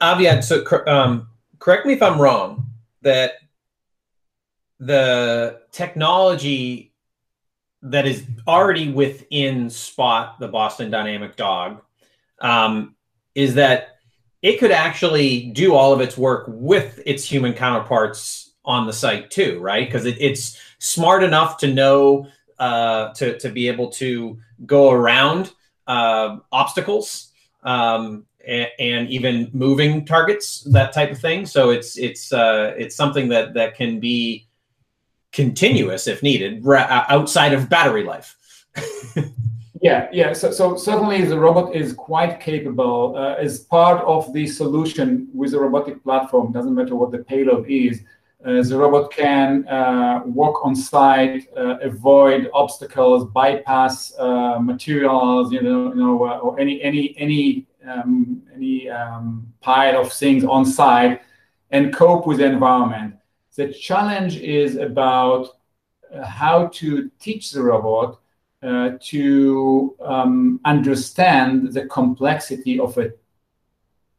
Aviad, 0.00 0.44
so 0.44 0.64
um, 0.86 1.28
correct 1.58 1.86
me 1.86 1.94
if 1.94 2.02
I'm 2.02 2.20
wrong 2.20 2.70
that 3.02 3.32
the 4.78 5.60
technology 5.72 6.92
that 7.82 8.06
is 8.06 8.24
already 8.46 8.90
within 8.90 9.70
Spot, 9.70 10.38
the 10.38 10.48
Boston 10.48 10.90
Dynamic 10.90 11.36
dog, 11.36 11.82
um, 12.40 12.94
is 13.34 13.54
that 13.54 13.96
it 14.42 14.58
could 14.58 14.70
actually 14.70 15.50
do 15.50 15.74
all 15.74 15.92
of 15.92 16.00
its 16.00 16.16
work 16.16 16.44
with 16.48 17.00
its 17.06 17.24
human 17.24 17.52
counterparts 17.52 18.54
on 18.64 18.86
the 18.86 18.92
site 18.92 19.30
too, 19.30 19.58
right? 19.60 19.86
Because 19.86 20.04
it, 20.04 20.16
it's 20.20 20.60
smart 20.78 21.22
enough 21.22 21.58
to 21.58 21.72
know 21.72 22.28
uh, 22.58 23.12
to 23.14 23.38
to 23.38 23.48
be 23.50 23.68
able 23.68 23.88
to 23.90 24.38
go 24.66 24.90
around 24.90 25.52
uh, 25.88 26.36
obstacles 26.52 27.32
um, 27.64 28.24
and, 28.46 28.68
and, 28.78 29.10
even 29.10 29.50
moving 29.52 30.06
targets, 30.06 30.60
that 30.72 30.92
type 30.92 31.10
of 31.10 31.18
thing. 31.18 31.46
So 31.46 31.70
it's 31.70 31.98
it's 31.98 32.32
uh, 32.32 32.74
it's 32.78 32.94
something 32.94 33.28
that 33.30 33.54
that 33.54 33.74
can 33.74 33.98
be 33.98 34.46
continuous 35.32 36.06
if 36.06 36.22
needed 36.22 36.64
outside 36.66 37.52
of 37.52 37.68
battery 37.68 38.04
life. 38.04 38.36
Yeah, 39.80 40.08
yeah. 40.12 40.32
So, 40.32 40.50
so 40.50 40.76
certainly 40.76 41.24
the 41.24 41.38
robot 41.38 41.74
is 41.74 41.92
quite 41.92 42.40
capable 42.40 43.14
uh, 43.16 43.34
as 43.34 43.60
part 43.60 44.04
of 44.04 44.32
the 44.32 44.46
solution 44.46 45.28
with 45.32 45.54
a 45.54 45.60
robotic 45.60 46.02
platform. 46.02 46.52
Doesn't 46.52 46.74
matter 46.74 46.96
what 46.96 47.12
the 47.12 47.18
payload 47.18 47.68
is. 47.68 48.02
Uh, 48.44 48.62
the 48.62 48.78
robot 48.78 49.10
can 49.10 49.66
uh, 49.66 50.22
walk 50.24 50.64
on 50.64 50.74
site, 50.74 51.48
uh, 51.56 51.76
avoid 51.82 52.48
obstacles, 52.54 53.24
bypass 53.32 54.14
uh, 54.18 54.58
materials, 54.60 55.52
you 55.52 55.60
know, 55.60 55.88
you 55.88 55.96
know, 55.96 56.24
uh, 56.24 56.38
or 56.38 56.58
any 56.60 56.80
any 56.82 57.14
any 57.18 57.66
um, 57.86 58.42
any 58.54 58.88
um, 58.88 59.52
pile 59.60 60.00
of 60.00 60.12
things 60.12 60.44
on 60.44 60.64
site, 60.64 61.20
and 61.72 61.92
cope 61.92 62.26
with 62.26 62.38
the 62.38 62.46
environment. 62.46 63.16
The 63.56 63.72
challenge 63.72 64.36
is 64.36 64.76
about 64.76 65.48
how 66.24 66.68
to 66.68 67.10
teach 67.18 67.50
the 67.50 67.62
robot 67.62 68.20
uh, 68.62 68.92
to 69.00 69.96
um, 70.00 70.60
understand 70.64 71.72
the 71.72 71.86
complexity 71.86 72.78
of 72.78 72.96
a 72.98 73.12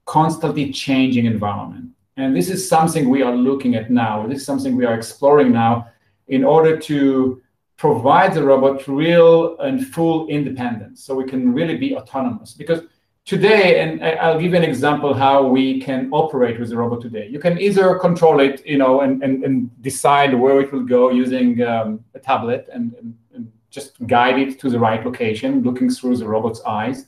constantly 0.05 0.71
changing 0.71 1.25
environment. 1.25 1.89
And 2.19 2.35
this 2.35 2.49
is 2.49 2.67
something 2.67 3.09
we 3.09 3.21
are 3.21 3.35
looking 3.35 3.75
at 3.75 3.89
now. 3.89 4.27
This 4.27 4.39
is 4.39 4.45
something 4.45 4.75
we 4.75 4.85
are 4.85 4.93
exploring 4.93 5.53
now 5.53 5.87
in 6.27 6.43
order 6.43 6.77
to 6.77 7.41
provide 7.77 8.33
the 8.33 8.43
robot 8.43 8.85
real 8.89 9.57
and 9.59 9.87
full 9.87 10.27
independence 10.27 11.01
so 11.01 11.15
we 11.15 11.23
can 11.23 11.53
really 11.53 11.77
be 11.77 11.95
autonomous. 11.95 12.53
Because 12.53 12.81
today, 13.23 13.79
and 13.79 14.03
I'll 14.03 14.37
give 14.37 14.51
you 14.51 14.57
an 14.57 14.65
example 14.65 15.13
how 15.13 15.47
we 15.47 15.79
can 15.79 16.09
operate 16.11 16.59
with 16.59 16.69
the 16.71 16.77
robot 16.77 16.99
today. 17.01 17.27
You 17.27 17.39
can 17.39 17.57
either 17.57 17.97
control 17.97 18.41
it, 18.41 18.65
you 18.65 18.77
know, 18.77 18.99
and, 18.99 19.23
and, 19.23 19.45
and 19.45 19.81
decide 19.81 20.33
where 20.33 20.59
it 20.59 20.73
will 20.73 20.83
go 20.83 21.11
using 21.11 21.61
um, 21.61 22.03
a 22.15 22.19
tablet 22.19 22.67
and, 22.73 22.93
and, 22.95 23.17
and 23.33 23.49
just 23.69 24.05
guide 24.07 24.37
it 24.37 24.59
to 24.59 24.69
the 24.69 24.77
right 24.77 25.05
location, 25.05 25.63
looking 25.63 25.89
through 25.89 26.17
the 26.17 26.27
robot's 26.27 26.61
eyes. 26.63 27.05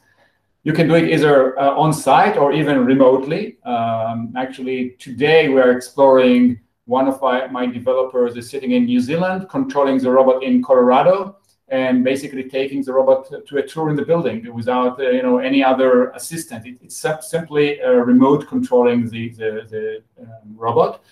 You 0.64 0.74
can 0.74 0.88
do 0.88 0.96
it 0.96 1.10
either 1.10 1.60
uh, 1.60 1.76
on 1.76 1.92
site 1.92 2.38
or 2.38 2.54
even 2.54 2.86
remotely. 2.86 3.58
Um, 3.64 4.32
actually, 4.38 4.92
today 5.00 5.50
we're 5.50 5.76
exploring 5.76 6.60
one 6.86 7.08
of 7.08 7.20
my, 7.22 7.48
my 7.48 7.66
developers 7.66 8.38
is 8.38 8.50
sitting 8.50 8.72
in 8.72 8.86
New 8.86 9.00
Zealand, 9.00 9.50
controlling 9.50 9.98
the 9.98 10.12
robot 10.12 10.44
in 10.44 10.62
Colorado, 10.62 11.38
and 11.70 12.04
basically 12.04 12.44
taking 12.44 12.84
the 12.84 12.94
robot 12.94 13.32
to 13.48 13.58
a 13.58 13.66
tour 13.66 13.90
in 13.90 13.96
the 13.96 14.06
building 14.06 14.54
without 14.54 15.00
uh, 15.00 15.10
you 15.10 15.24
know 15.24 15.40
any 15.40 15.64
other 15.64 16.10
assistant. 16.12 16.68
It, 16.68 16.78
it's 16.82 17.06
simply 17.22 17.82
uh, 17.82 17.92
remote 17.92 18.48
controlling 18.48 19.10
the 19.10 19.30
the, 19.30 19.52
the 19.72 20.04
um, 20.22 20.56
robot. 20.56 21.04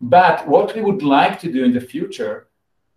But 0.00 0.46
what 0.46 0.74
we 0.74 0.82
would 0.82 1.02
like 1.02 1.40
to 1.40 1.50
do 1.50 1.64
in 1.64 1.72
the 1.72 1.80
future, 1.80 2.48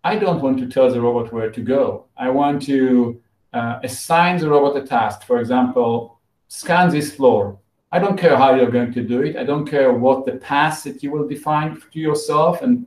I 0.04 0.16
don't 0.16 0.42
want 0.42 0.58
to 0.58 0.66
tell 0.68 0.90
the 0.90 1.00
robot 1.00 1.32
where 1.32 1.50
to 1.50 1.60
go. 1.60 2.06
I 2.16 2.28
want 2.30 2.62
to 2.62 3.22
uh, 3.52 3.80
assign 3.82 4.38
the 4.38 4.48
robot 4.48 4.82
a 4.82 4.86
task. 4.86 5.24
For 5.24 5.40
example, 5.40 6.20
scan 6.48 6.90
this 6.90 7.14
floor. 7.14 7.58
I 7.90 7.98
don't 7.98 8.16
care 8.16 8.36
how 8.36 8.54
you're 8.54 8.70
going 8.70 8.92
to 8.94 9.02
do 9.02 9.22
it. 9.22 9.36
I 9.36 9.44
don't 9.44 9.66
care 9.66 9.92
what 9.92 10.24
the 10.24 10.32
path 10.32 10.84
that 10.84 11.02
you 11.02 11.10
will 11.10 11.28
define 11.28 11.80
to 11.92 12.00
yourself 12.00 12.62
and 12.62 12.86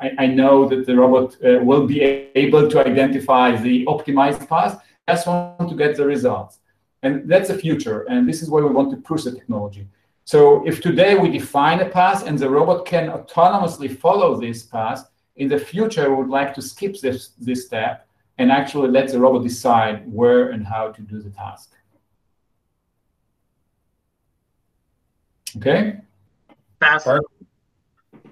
I, 0.00 0.12
I 0.18 0.26
know 0.26 0.68
that 0.68 0.86
the 0.86 0.96
robot 0.96 1.36
uh, 1.44 1.60
will 1.62 1.86
be 1.86 2.00
able 2.02 2.68
to 2.68 2.86
identify 2.86 3.56
the 3.56 3.84
optimized 3.86 4.48
path. 4.48 4.82
I 5.06 5.12
just 5.12 5.26
want 5.26 5.68
to 5.68 5.76
get 5.76 5.96
the 5.96 6.06
results. 6.06 6.58
And 7.02 7.28
that's 7.28 7.48
the 7.48 7.58
future. 7.58 8.02
And 8.08 8.28
this 8.28 8.42
is 8.42 8.50
where 8.50 8.66
we 8.66 8.72
want 8.72 8.90
to 8.90 8.96
push 8.96 9.24
the 9.24 9.32
technology. 9.32 9.86
So 10.24 10.66
if 10.66 10.80
today 10.80 11.16
we 11.16 11.30
define 11.30 11.80
a 11.80 11.88
path 11.88 12.26
and 12.26 12.38
the 12.38 12.48
robot 12.48 12.86
can 12.86 13.08
autonomously 13.08 13.94
follow 13.96 14.40
this 14.40 14.62
path, 14.62 15.08
in 15.36 15.48
the 15.48 15.58
future, 15.58 16.08
we 16.10 16.16
would 16.16 16.30
like 16.30 16.54
to 16.54 16.62
skip 16.62 16.98
this, 17.00 17.30
this 17.40 17.66
step 17.66 18.08
and 18.38 18.50
actually 18.50 18.88
let 18.88 19.08
the 19.08 19.18
robot 19.18 19.42
decide 19.42 20.10
where 20.12 20.50
and 20.50 20.66
how 20.66 20.90
to 20.90 21.02
do 21.02 21.20
the 21.20 21.30
task. 21.30 21.70
Okay? 25.56 26.00
Fascinating. 26.80 27.26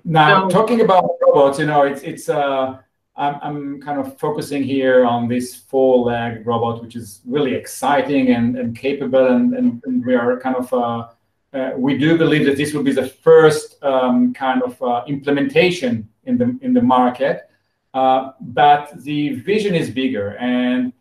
Now, 0.04 0.48
so, 0.48 0.54
talking 0.54 0.80
about 0.80 1.10
robots, 1.22 1.58
you 1.58 1.66
know, 1.66 1.82
it's 1.82 2.02
it's 2.02 2.28
uh, 2.28 2.78
I'm 3.16 3.38
I'm 3.42 3.80
kind 3.80 4.00
of 4.00 4.18
focusing 4.18 4.64
here 4.64 5.04
on 5.04 5.28
this 5.28 5.54
four-leg 5.54 6.44
robot, 6.44 6.82
which 6.82 6.96
is 6.96 7.20
really 7.24 7.54
exciting 7.54 8.30
and, 8.30 8.58
and 8.58 8.76
capable, 8.76 9.28
and, 9.28 9.54
and, 9.54 9.80
and 9.86 10.04
we 10.04 10.16
are 10.16 10.40
kind 10.40 10.56
of 10.56 10.72
uh, 10.72 11.08
uh, 11.52 11.72
we 11.76 11.96
do 11.98 12.18
believe 12.18 12.46
that 12.46 12.56
this 12.56 12.72
will 12.72 12.82
be 12.82 12.92
the 12.92 13.06
first 13.06 13.82
um, 13.84 14.32
kind 14.34 14.62
of 14.62 14.82
uh, 14.82 15.04
implementation 15.06 16.08
in 16.24 16.36
the 16.36 16.58
in 16.62 16.72
the 16.74 16.82
market, 16.82 17.48
uh, 17.94 18.32
but 18.40 18.92
the 19.02 19.34
vision 19.36 19.74
is 19.74 19.90
bigger 19.90 20.36
and 20.38 20.92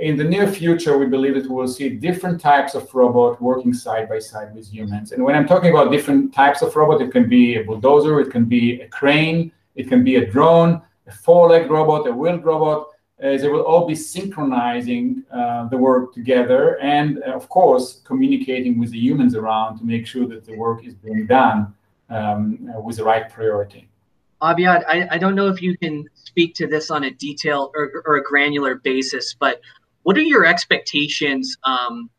in 0.00 0.16
the 0.16 0.24
near 0.24 0.46
future, 0.50 0.96
we 0.96 1.06
believe 1.06 1.34
that 1.34 1.50
we'll 1.50 1.68
see 1.68 1.90
different 1.90 2.40
types 2.40 2.74
of 2.74 2.92
robot 2.94 3.40
working 3.40 3.74
side 3.74 4.08
by 4.08 4.18
side 4.18 4.54
with 4.54 4.66
humans. 4.66 5.12
And 5.12 5.22
when 5.22 5.34
I'm 5.34 5.46
talking 5.46 5.70
about 5.70 5.92
different 5.92 6.32
types 6.32 6.62
of 6.62 6.74
robot, 6.74 7.02
it 7.02 7.12
can 7.12 7.28
be 7.28 7.56
a 7.56 7.64
bulldozer, 7.64 8.18
it 8.20 8.30
can 8.30 8.46
be 8.46 8.80
a 8.80 8.88
crane, 8.88 9.52
it 9.74 9.88
can 9.88 10.02
be 10.02 10.16
a 10.16 10.26
drone, 10.26 10.80
a 11.06 11.12
four-legged 11.12 11.70
robot, 11.70 12.06
a 12.06 12.12
wheeled 12.12 12.44
robot. 12.44 12.88
Uh, 13.22 13.36
they 13.36 13.48
will 13.48 13.60
all 13.60 13.86
be 13.86 13.94
synchronizing 13.94 15.22
uh, 15.30 15.68
the 15.68 15.76
work 15.76 16.14
together 16.14 16.78
and, 16.80 17.22
uh, 17.22 17.32
of 17.32 17.48
course, 17.48 18.00
communicating 18.04 18.78
with 18.78 18.90
the 18.90 18.98
humans 18.98 19.34
around 19.34 19.78
to 19.78 19.84
make 19.84 20.06
sure 20.06 20.26
that 20.26 20.44
the 20.44 20.56
work 20.56 20.84
is 20.84 20.94
being 20.94 21.26
done 21.26 21.72
um, 22.08 22.58
with 22.82 22.96
the 22.96 23.04
right 23.04 23.30
priority. 23.30 23.88
Aviad, 24.44 24.84
I, 24.86 25.08
I 25.10 25.18
don't 25.18 25.34
know 25.34 25.48
if 25.48 25.62
you 25.62 25.76
can 25.78 26.04
speak 26.14 26.54
to 26.56 26.66
this 26.66 26.90
on 26.90 27.04
a 27.04 27.10
detail 27.10 27.72
or, 27.74 28.02
or 28.04 28.16
a 28.16 28.22
granular 28.22 28.74
basis, 28.76 29.34
but 29.38 29.60
what 30.02 30.18
are 30.18 30.22
your 30.22 30.44
expectations 30.44 31.56
um, 31.64 32.10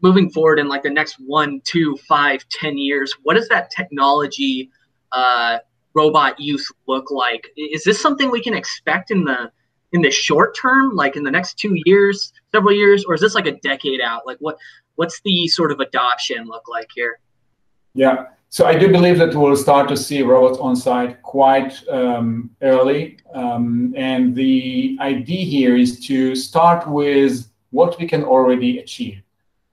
moving 0.00 0.30
forward 0.30 0.58
in 0.58 0.66
like 0.66 0.82
the 0.82 0.90
next 0.90 1.16
one, 1.26 1.60
two, 1.64 1.96
five, 2.08 2.44
ten 2.48 2.78
years? 2.78 3.12
What 3.22 3.34
does 3.34 3.48
that 3.48 3.70
technology 3.70 4.70
uh, 5.12 5.58
robot 5.94 6.40
use 6.40 6.70
look 6.86 7.10
like? 7.10 7.46
Is 7.56 7.84
this 7.84 8.00
something 8.00 8.30
we 8.30 8.42
can 8.42 8.54
expect 8.54 9.10
in 9.10 9.24
the 9.24 9.50
in 9.92 10.02
the 10.02 10.10
short 10.10 10.54
term, 10.54 10.94
like 10.94 11.16
in 11.16 11.22
the 11.22 11.30
next 11.30 11.58
two 11.58 11.74
years, 11.84 12.32
several 12.52 12.74
years, 12.74 13.04
or 13.06 13.14
is 13.14 13.20
this 13.20 13.34
like 13.34 13.46
a 13.46 13.56
decade 13.58 14.00
out? 14.00 14.26
Like 14.26 14.38
what 14.40 14.56
what's 14.96 15.20
the 15.24 15.48
sort 15.48 15.70
of 15.70 15.80
adoption 15.80 16.46
look 16.46 16.68
like 16.68 16.88
here? 16.94 17.18
Yeah. 17.94 18.26
So 18.50 18.66
I 18.66 18.78
do 18.78 18.90
believe 18.90 19.18
that 19.18 19.34
we'll 19.34 19.56
start 19.56 19.88
to 19.88 19.96
see 19.96 20.22
robots 20.22 20.58
on 20.58 20.74
site 20.74 21.22
quite 21.22 21.74
um, 21.90 22.50
early. 22.62 23.18
Um, 23.34 23.92
and 23.96 24.34
the 24.34 24.96
idea 25.00 25.44
here 25.44 25.76
is 25.76 26.00
to 26.06 26.34
start 26.34 26.88
with 26.88 27.46
what 27.70 27.98
we 27.98 28.06
can 28.06 28.24
already 28.24 28.78
achieve 28.78 29.22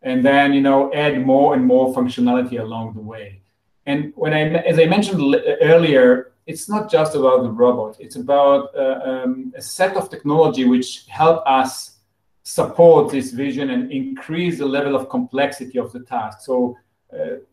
and 0.02 0.24
then, 0.24 0.54
you 0.54 0.62
know, 0.62 0.94
add 0.94 1.26
more 1.26 1.56
and 1.56 1.66
more 1.66 1.96
functionality 1.96 2.60
along 2.60 2.94
the 2.94 3.02
way. 3.02 3.42
And 3.86 4.12
when 4.16 4.34
I, 4.34 4.42
as 4.42 4.78
I 4.78 4.86
mentioned 4.86 5.22
earlier, 5.62 6.34
it's 6.46 6.68
not 6.70 6.92
just 6.92 7.16
about 7.16 7.44
the 7.44 7.50
robot. 7.50 7.96
It's 8.00 8.18
about 8.18 8.76
uh, 8.76 9.00
um, 9.04 9.54
a 9.56 9.62
set 9.62 9.96
of 9.96 10.10
technology 10.10 10.66
which 10.66 11.06
help 11.08 11.44
us 11.48 11.98
support 12.44 13.12
this 13.12 13.32
vision 13.32 13.72
and 13.72 13.92
increase 13.92 14.60
the 14.60 14.66
level 14.66 14.96
of 14.96 15.10
complexity 15.10 15.80
of 15.80 15.92
the 15.92 16.02
task. 16.02 16.42
So 16.42 16.78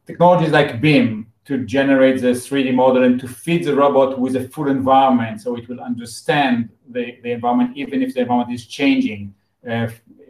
technologies 0.06 0.50
like 0.50 0.80
BIM 0.80 1.26
to 1.44 1.64
generate 1.64 2.20
the 2.20 2.28
3D 2.28 2.72
model 2.74 3.02
and 3.02 3.18
to 3.20 3.26
feed 3.26 3.64
the 3.64 3.74
robot 3.74 4.18
with 4.18 4.36
a 4.36 4.48
full 4.48 4.68
environment 4.68 5.40
so 5.40 5.56
it 5.56 5.68
will 5.68 5.80
understand 5.80 6.68
the, 6.90 7.18
the 7.22 7.32
environment 7.32 7.76
even 7.76 8.02
if 8.02 8.14
the 8.14 8.20
environment 8.20 8.52
is 8.52 8.66
changing. 8.66 9.34
Uh, 9.68 9.88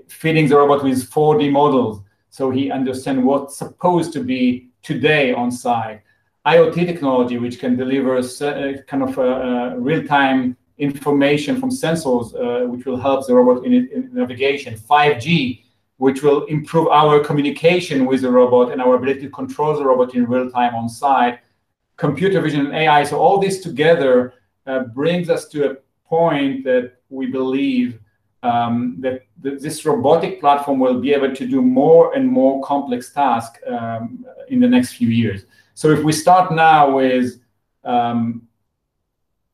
feeding 0.09 0.49
the 0.49 0.57
robot 0.57 0.83
with 0.85 1.11
4D 1.11 1.51
models 1.51 2.03
so 2.31 2.51
he 2.51 2.71
understands 2.71 3.23
what's 3.23 3.57
supposed 3.59 4.13
to 4.15 4.25
be 4.25 4.69
today 4.83 5.33
on 5.35 5.51
site. 5.51 6.01
IoT 6.47 6.87
technology, 6.87 7.39
which 7.39 7.61
can 7.61 7.77
deliver 7.77 8.17
uh, 8.17 8.83
kind 8.87 9.03
of 9.03 9.19
uh, 9.19 9.75
real-time 9.77 10.57
information 10.79 11.61
from 11.61 11.71
sensors, 11.71 12.35
uh, 12.35 12.67
which 12.67 12.87
will 12.87 12.97
help 12.97 13.27
the 13.27 13.35
robot 13.35 13.65
in, 13.65 13.73
in 13.75 14.11
navigation. 14.13 14.75
5G, 14.75 15.63
which 16.03 16.21
will 16.21 16.45
improve 16.47 16.89
our 16.89 17.21
communication 17.21 18.07
with 18.07 18.23
the 18.23 18.29
robot 18.29 18.73
and 18.73 18.83
our 18.83 18.97
ability 18.97 19.21
to 19.21 19.31
control 19.31 19.73
the 19.77 19.85
robot 19.85 20.17
in 20.17 20.27
real 20.27 20.51
time 20.51 20.75
on 20.75 20.89
site, 20.89 21.39
computer 21.97 22.41
vision 22.41 22.67
and 22.67 22.75
AI. 22.75 23.05
So 23.05 23.21
all 23.21 23.39
this 23.39 23.61
together 23.61 24.35
uh, 24.67 24.81
brings 24.99 25.31
us 25.31 25.47
to 25.51 25.71
a 25.71 25.77
point 26.05 26.65
that 26.65 26.95
we 27.09 27.27
believe 27.27 28.01
um, 28.43 28.97
that 29.05 29.17
th 29.45 29.61
this 29.65 29.79
robotic 29.91 30.33
platform 30.43 30.79
will 30.85 30.99
be 31.07 31.11
able 31.19 31.33
to 31.41 31.45
do 31.55 31.61
more 31.81 32.05
and 32.17 32.25
more 32.39 32.55
complex 32.73 33.01
tasks 33.21 33.59
um, 33.75 34.03
in 34.53 34.59
the 34.65 34.71
next 34.75 34.89
few 34.99 35.11
years. 35.23 35.41
So 35.81 35.87
if 35.97 36.01
we 36.09 36.13
start 36.25 36.47
now 36.69 36.81
with 37.01 37.27
um, 37.95 38.23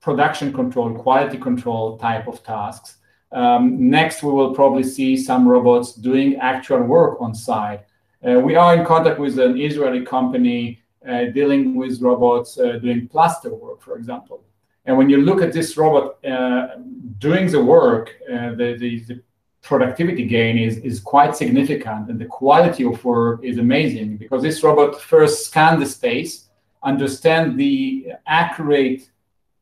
production 0.07 0.49
control, 0.61 0.89
quality 1.07 1.39
control 1.49 1.85
type 2.09 2.27
of 2.33 2.37
tasks, 2.55 2.98
um, 3.33 3.91
next, 3.91 4.23
we 4.23 4.33
will 4.33 4.55
probably 4.55 4.83
see 4.83 5.17
some 5.17 5.47
robots 5.47 5.93
doing 5.93 6.37
actual 6.37 6.83
work 6.83 7.21
on 7.21 7.35
site. 7.35 7.85
Uh, 8.27 8.41
we 8.41 8.57
are 8.57 8.75
in 8.75 8.85
contact 8.85 9.19
with 9.19 9.39
an 9.39 9.61
Israeli 9.61 10.05
company 10.05 10.81
uh, 11.07 11.27
dealing 11.27 11.77
with 11.77 12.01
robots 12.01 12.59
uh, 12.59 12.79
doing 12.79 13.07
plaster 13.09 13.55
work, 13.55 13.81
for 13.83 13.97
example. 13.97 14.43
And 14.87 14.97
when 14.97 15.11
you 15.11 15.19
look 15.19 15.43
at 15.43 15.53
this 15.53 15.77
robot 15.77 16.25
uh, 16.25 16.77
doing 17.19 17.51
the 17.51 17.63
work, 17.63 18.15
uh, 18.29 18.51
the, 18.51 18.77
the, 18.79 19.01
the, 19.01 19.23
productivity 19.61 20.25
gain 20.25 20.57
is, 20.57 20.79
is 20.79 20.99
quite 20.99 21.37
significant 21.37 22.09
and 22.09 22.19
the 22.19 22.25
quality 22.25 22.85
of 22.85 23.05
work 23.05 23.45
is 23.45 23.59
amazing 23.59 24.17
because 24.17 24.41
this 24.41 24.63
robot 24.63 24.99
first 24.99 25.45
scans 25.47 25.81
the 25.81 25.85
space, 25.85 26.49
understand 26.83 27.59
the 27.59 28.07
accurate 28.27 29.11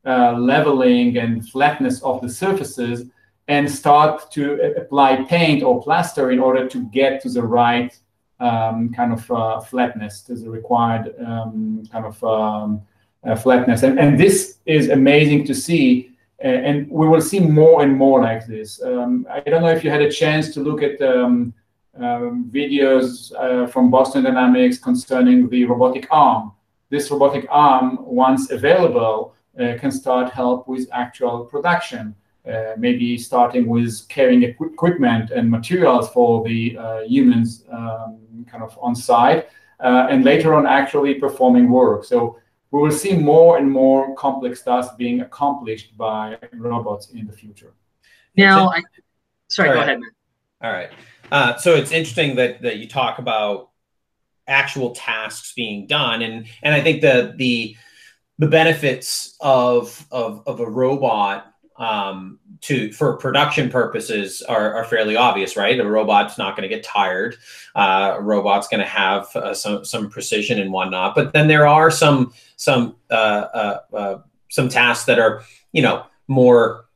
uh, 0.04 0.32
leveling 0.34 1.16
and 1.18 1.48
flatness 1.48 2.00
of 2.02 2.20
the 2.20 2.28
surfaces, 2.28 3.06
and 3.48 3.70
start 3.70 4.30
to 4.32 4.74
apply 4.76 5.24
paint 5.24 5.62
or 5.62 5.82
plaster 5.82 6.30
in 6.30 6.40
order 6.40 6.68
to 6.68 6.84
get 6.86 7.20
to 7.22 7.30
the 7.30 7.42
right 7.42 7.96
um, 8.40 8.92
kind 8.92 9.12
of 9.12 9.30
uh, 9.30 9.60
flatness, 9.60 10.22
to 10.22 10.34
the 10.34 10.50
required 10.50 11.14
um, 11.24 11.82
kind 11.92 12.04
of 12.04 12.22
um, 12.24 12.82
uh, 13.24 13.36
flatness. 13.36 13.82
And, 13.82 13.98
and 13.98 14.18
this 14.18 14.58
is 14.66 14.90
amazing 14.90 15.46
to 15.46 15.54
see 15.54 16.16
and 16.38 16.90
we 16.90 17.08
will 17.08 17.20
see 17.20 17.40
more 17.40 17.82
and 17.82 17.96
more 17.96 18.22
like 18.22 18.46
this. 18.46 18.82
Um, 18.82 19.26
I 19.30 19.40
don't 19.40 19.62
know 19.62 19.70
if 19.70 19.82
you 19.82 19.90
had 19.90 20.02
a 20.02 20.10
chance 20.10 20.52
to 20.54 20.60
look 20.60 20.82
at 20.82 21.00
um, 21.00 21.54
um, 21.98 22.50
videos 22.52 23.32
uh, 23.34 23.66
from 23.66 23.90
Boston 23.90 24.24
Dynamics 24.24 24.78
concerning 24.78 25.48
the 25.48 25.64
robotic 25.64 26.06
arm. 26.10 26.52
This 26.90 27.10
robotic 27.10 27.46
arm, 27.48 27.98
once 28.02 28.50
available, 28.50 29.34
uh, 29.58 29.74
can 29.78 29.90
start 29.90 30.30
help 30.32 30.68
with 30.68 30.88
actual 30.92 31.46
production. 31.46 32.14
Uh, 32.46 32.74
maybe 32.78 33.18
starting 33.18 33.66
with 33.66 34.06
carrying 34.08 34.44
equipment 34.44 35.30
and 35.30 35.50
materials 35.50 36.08
for 36.10 36.44
the 36.44 36.78
uh, 36.78 37.00
humans 37.00 37.64
um, 37.72 38.46
kind 38.48 38.62
of 38.62 38.78
on 38.80 38.94
site, 38.94 39.48
uh, 39.80 40.06
and 40.10 40.24
later 40.24 40.54
on 40.54 40.64
actually 40.64 41.14
performing 41.14 41.68
work. 41.68 42.04
So 42.04 42.38
we 42.70 42.80
will 42.80 42.92
see 42.92 43.16
more 43.16 43.58
and 43.58 43.68
more 43.68 44.14
complex 44.14 44.62
tasks 44.62 44.94
being 44.96 45.22
accomplished 45.22 45.96
by 45.96 46.38
robots 46.52 47.10
in 47.10 47.26
the 47.26 47.32
future. 47.32 47.74
Now, 48.36 48.68
I, 48.68 48.82
sorry, 49.48 49.70
go 49.70 49.80
ahead. 49.80 49.98
Man. 49.98 50.10
All 50.62 50.72
right. 50.72 50.90
Uh, 51.32 51.56
so 51.56 51.74
it's 51.74 51.90
interesting 51.90 52.36
that 52.36 52.62
that 52.62 52.76
you 52.76 52.86
talk 52.86 53.18
about 53.18 53.70
actual 54.46 54.90
tasks 54.90 55.52
being 55.54 55.88
done, 55.88 56.22
and 56.22 56.46
and 56.62 56.74
I 56.74 56.80
think 56.80 57.00
the 57.00 57.34
the 57.36 57.76
the 58.38 58.46
benefits 58.46 59.36
of 59.40 60.06
of 60.12 60.44
of 60.46 60.60
a 60.60 60.70
robot 60.70 61.52
um, 61.78 62.38
to 62.62 62.92
for 62.92 63.16
production 63.16 63.68
purposes 63.68 64.42
are, 64.42 64.74
are 64.74 64.84
fairly 64.84 65.16
obvious, 65.16 65.56
right? 65.56 65.78
A 65.78 65.86
robot's 65.86 66.38
not 66.38 66.56
going 66.56 66.68
to 66.68 66.74
get 66.74 66.84
tired. 66.84 67.36
Uh, 67.74 68.14
a 68.16 68.20
robot's 68.20 68.68
going 68.68 68.80
to 68.80 68.86
have 68.86 69.34
uh, 69.36 69.54
some 69.54 69.84
some 69.84 70.08
precision 70.08 70.60
and 70.60 70.72
whatnot. 70.72 71.14
But 71.14 71.32
then 71.32 71.48
there 71.48 71.66
are 71.66 71.90
some 71.90 72.32
some 72.56 72.96
uh, 73.10 73.14
uh, 73.14 73.78
uh 73.92 74.18
some 74.48 74.68
tasks 74.68 75.06
that 75.06 75.18
are 75.18 75.42
you 75.72 75.82
know 75.82 76.06
more 76.28 76.86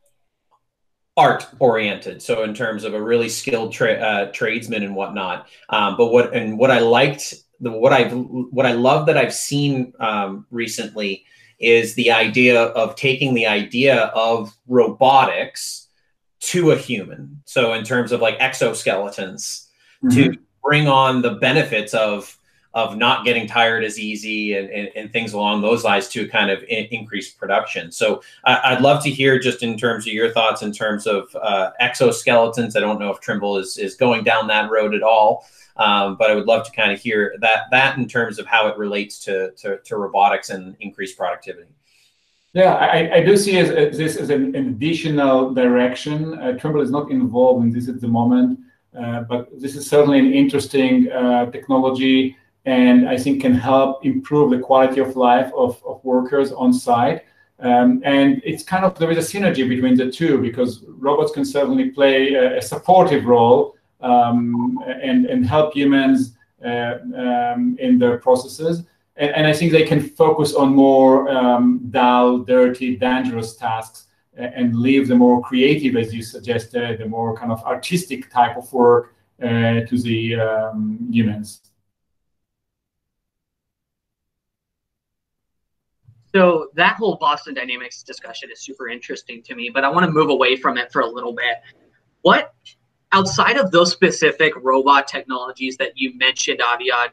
art 1.16 1.47
oriented. 1.59 2.23
So 2.23 2.43
in 2.45 2.55
terms 2.55 2.85
of 2.85 2.95
a 2.95 3.03
really 3.03 3.29
skilled 3.29 3.73
tra- 3.73 3.93
uh, 3.93 4.33
tradesman 4.33 4.83
and 4.83 4.95
whatnot. 4.95 5.49
Um, 5.69 5.97
but 5.97 6.07
what 6.07 6.35
and 6.35 6.59
what 6.59 6.71
I 6.71 6.79
liked 6.79 7.35
the 7.61 7.71
what 7.71 7.93
I 7.93 8.09
what 8.09 8.66
I 8.66 8.73
love 8.73 9.07
that 9.07 9.19
I've 9.19 9.35
seen 9.35 9.93
um, 10.01 10.47
recently 10.51 11.25
is 11.61 11.94
the 11.94 12.11
idea 12.11 12.62
of 12.62 12.96
taking 12.96 13.35
the 13.35 13.46
idea 13.46 14.07
of 14.07 14.57
robotics 14.66 15.88
to 16.40 16.73
a 16.73 16.77
human. 16.77 17.42
So 17.44 17.75
in 17.75 17.85
terms 17.85 18.12
of 18.12 18.20
like 18.20 18.38
exoskeletons 18.38 19.66
mm-hmm. 20.03 20.09
to 20.09 20.37
bring 20.64 20.88
on 20.88 21.23
the 21.23 21.33
benefits 21.33 21.94
of 21.94 22.37
of 22.73 22.96
not 22.96 23.25
getting 23.25 23.49
tired 23.49 23.83
as 23.83 23.99
easy 23.99 24.55
and, 24.55 24.70
and, 24.70 24.90
and 24.94 25.12
things 25.12 25.33
along 25.33 25.61
those 25.61 25.83
lines 25.83 26.09
to 26.09 26.29
kind 26.29 26.51
of 26.51 26.62
in, 26.68 26.85
increase 26.92 27.29
production. 27.33 27.90
So 27.90 28.23
I, 28.44 28.75
would 28.75 28.83
love 28.83 29.03
to 29.03 29.11
hear 29.11 29.40
just 29.40 29.64
in 29.64 29.77
terms 29.77 30.07
of 30.07 30.12
your 30.12 30.31
thoughts 30.31 30.62
in 30.62 30.70
terms 30.70 31.07
of 31.07 31.35
uh, 31.35 31.73
exoskeletons. 31.81 32.77
I 32.77 32.81
don't 32.81 33.01
know 33.01 33.11
if 33.11 33.20
Trimble 33.20 33.57
is, 33.57 33.77
is 33.77 33.96
going 33.96 34.23
down 34.23 34.46
that 34.49 34.70
road 34.70 34.94
at 34.94 35.03
all. 35.03 35.49
Um, 35.77 36.17
but 36.17 36.31
I 36.31 36.35
would 36.35 36.47
love 36.47 36.65
to 36.67 36.73
kind 36.73 36.93
of 36.93 37.01
hear 37.01 37.35
that 37.41 37.65
that 37.71 37.97
in 37.97 38.07
terms 38.09 38.39
of 38.39 38.47
how 38.47 38.67
it 38.69 38.77
relates 38.77 39.19
to 39.21 39.53
to, 39.53 39.79
to 39.79 39.97
robotics 39.97 40.51
and 40.51 40.77
increased 40.81 41.17
productivity. 41.17 41.71
Yeah, 42.53 42.75
I, 42.75 43.17
I 43.17 43.25
do 43.25 43.37
see 43.37 43.59
as, 43.59 43.71
as 43.71 43.97
this 43.97 44.17
as 44.17 44.29
an 44.31 44.57
additional 44.57 45.55
direction. 45.55 46.37
Uh, 46.39 46.59
Trimble 46.59 46.81
is 46.81 46.91
not 46.91 47.11
involved 47.11 47.65
in 47.65 47.71
this 47.71 47.89
at 47.89 48.01
the 48.01 48.09
moment, 48.09 48.59
uh, 48.99 49.21
but 49.21 49.49
this 49.61 49.77
is 49.77 49.87
certainly 49.87 50.19
an 50.19 50.33
interesting 50.33 51.11
uh, 51.13 51.47
technology, 51.53 52.37
and 52.65 53.09
I 53.09 53.17
think 53.17 53.43
can 53.43 53.55
help 53.55 54.05
improve 54.05 54.51
the 54.51 54.59
quality 54.59 55.01
of 55.01 55.15
life 55.17 55.53
of, 55.57 55.81
of 55.87 56.05
workers 56.05 56.51
on 56.51 56.73
site. 56.73 57.23
Um, 57.61 58.01
and 58.05 58.41
it's 58.45 58.65
kind 58.65 58.85
of 58.85 58.99
there 58.99 59.11
is 59.13 59.19
a 59.19 59.39
synergy 59.39 59.69
between 59.69 59.95
the 59.95 60.11
two 60.11 60.39
because 60.39 60.83
robots 60.89 61.31
can 61.31 61.45
certainly 61.45 61.91
play 61.91 62.33
a, 62.35 62.59
a 62.59 62.63
supportive 62.63 63.27
role 63.27 63.77
and, 64.03 65.27
and 65.27 65.47
help 65.47 65.75
humans 65.75 66.37
uh, 66.65 66.99
um, 67.17 67.77
in 67.79 67.99
their 67.99 68.19
processes. 68.19 68.85
And, 69.17 69.31
and, 69.35 69.47
I 69.47 69.53
think 69.53 69.73
they 69.73 69.85
can 69.85 70.01
focus 70.01 70.55
on 70.55 70.75
more 70.75 71.31
um, 71.31 71.87
dull, 71.91 72.39
dirty, 72.39 72.97
dangerous 72.97 73.57
tasks 73.57 74.07
and 74.37 74.77
leave 74.77 75.09
the 75.09 75.15
more 75.15 75.43
creative, 75.43 75.97
as 75.97 76.15
you 76.15 76.23
suggested, 76.23 76.99
the 76.99 77.07
more 77.07 77.37
kind 77.37 77.53
of 77.53 77.63
artistic 77.65 78.31
type 78.31 78.57
of 78.57 78.73
work 78.73 79.15
uh, 79.43 79.81
to 79.81 80.03
the 80.03 80.37
um, 80.37 81.09
humans. 81.11 81.63
So 86.33 86.69
that 86.75 86.97
whole 86.97 87.17
Boston 87.17 87.55
Dynamics 87.55 88.03
discussion 88.03 88.51
is 88.53 88.61
super 88.61 88.89
interesting 88.89 89.43
to 89.43 89.55
me, 89.55 89.71
but 89.73 89.85
I 89.85 89.89
want 89.89 90.07
to 90.07 90.13
move 90.13 90.31
away 90.31 90.57
from 90.57 90.79
it 90.79 90.93
for 90.93 91.01
a 91.01 91.07
little 91.07 91.33
bit. 91.33 91.57
What 92.23 92.55
outside 93.12 93.57
of 93.57 93.70
those 93.70 93.90
specific 93.90 94.53
robot 94.57 95.09
technologies 95.09 95.77
that 95.79 95.92
you 95.96 96.16
mentioned, 96.16 96.61
Aviad, 96.61 97.11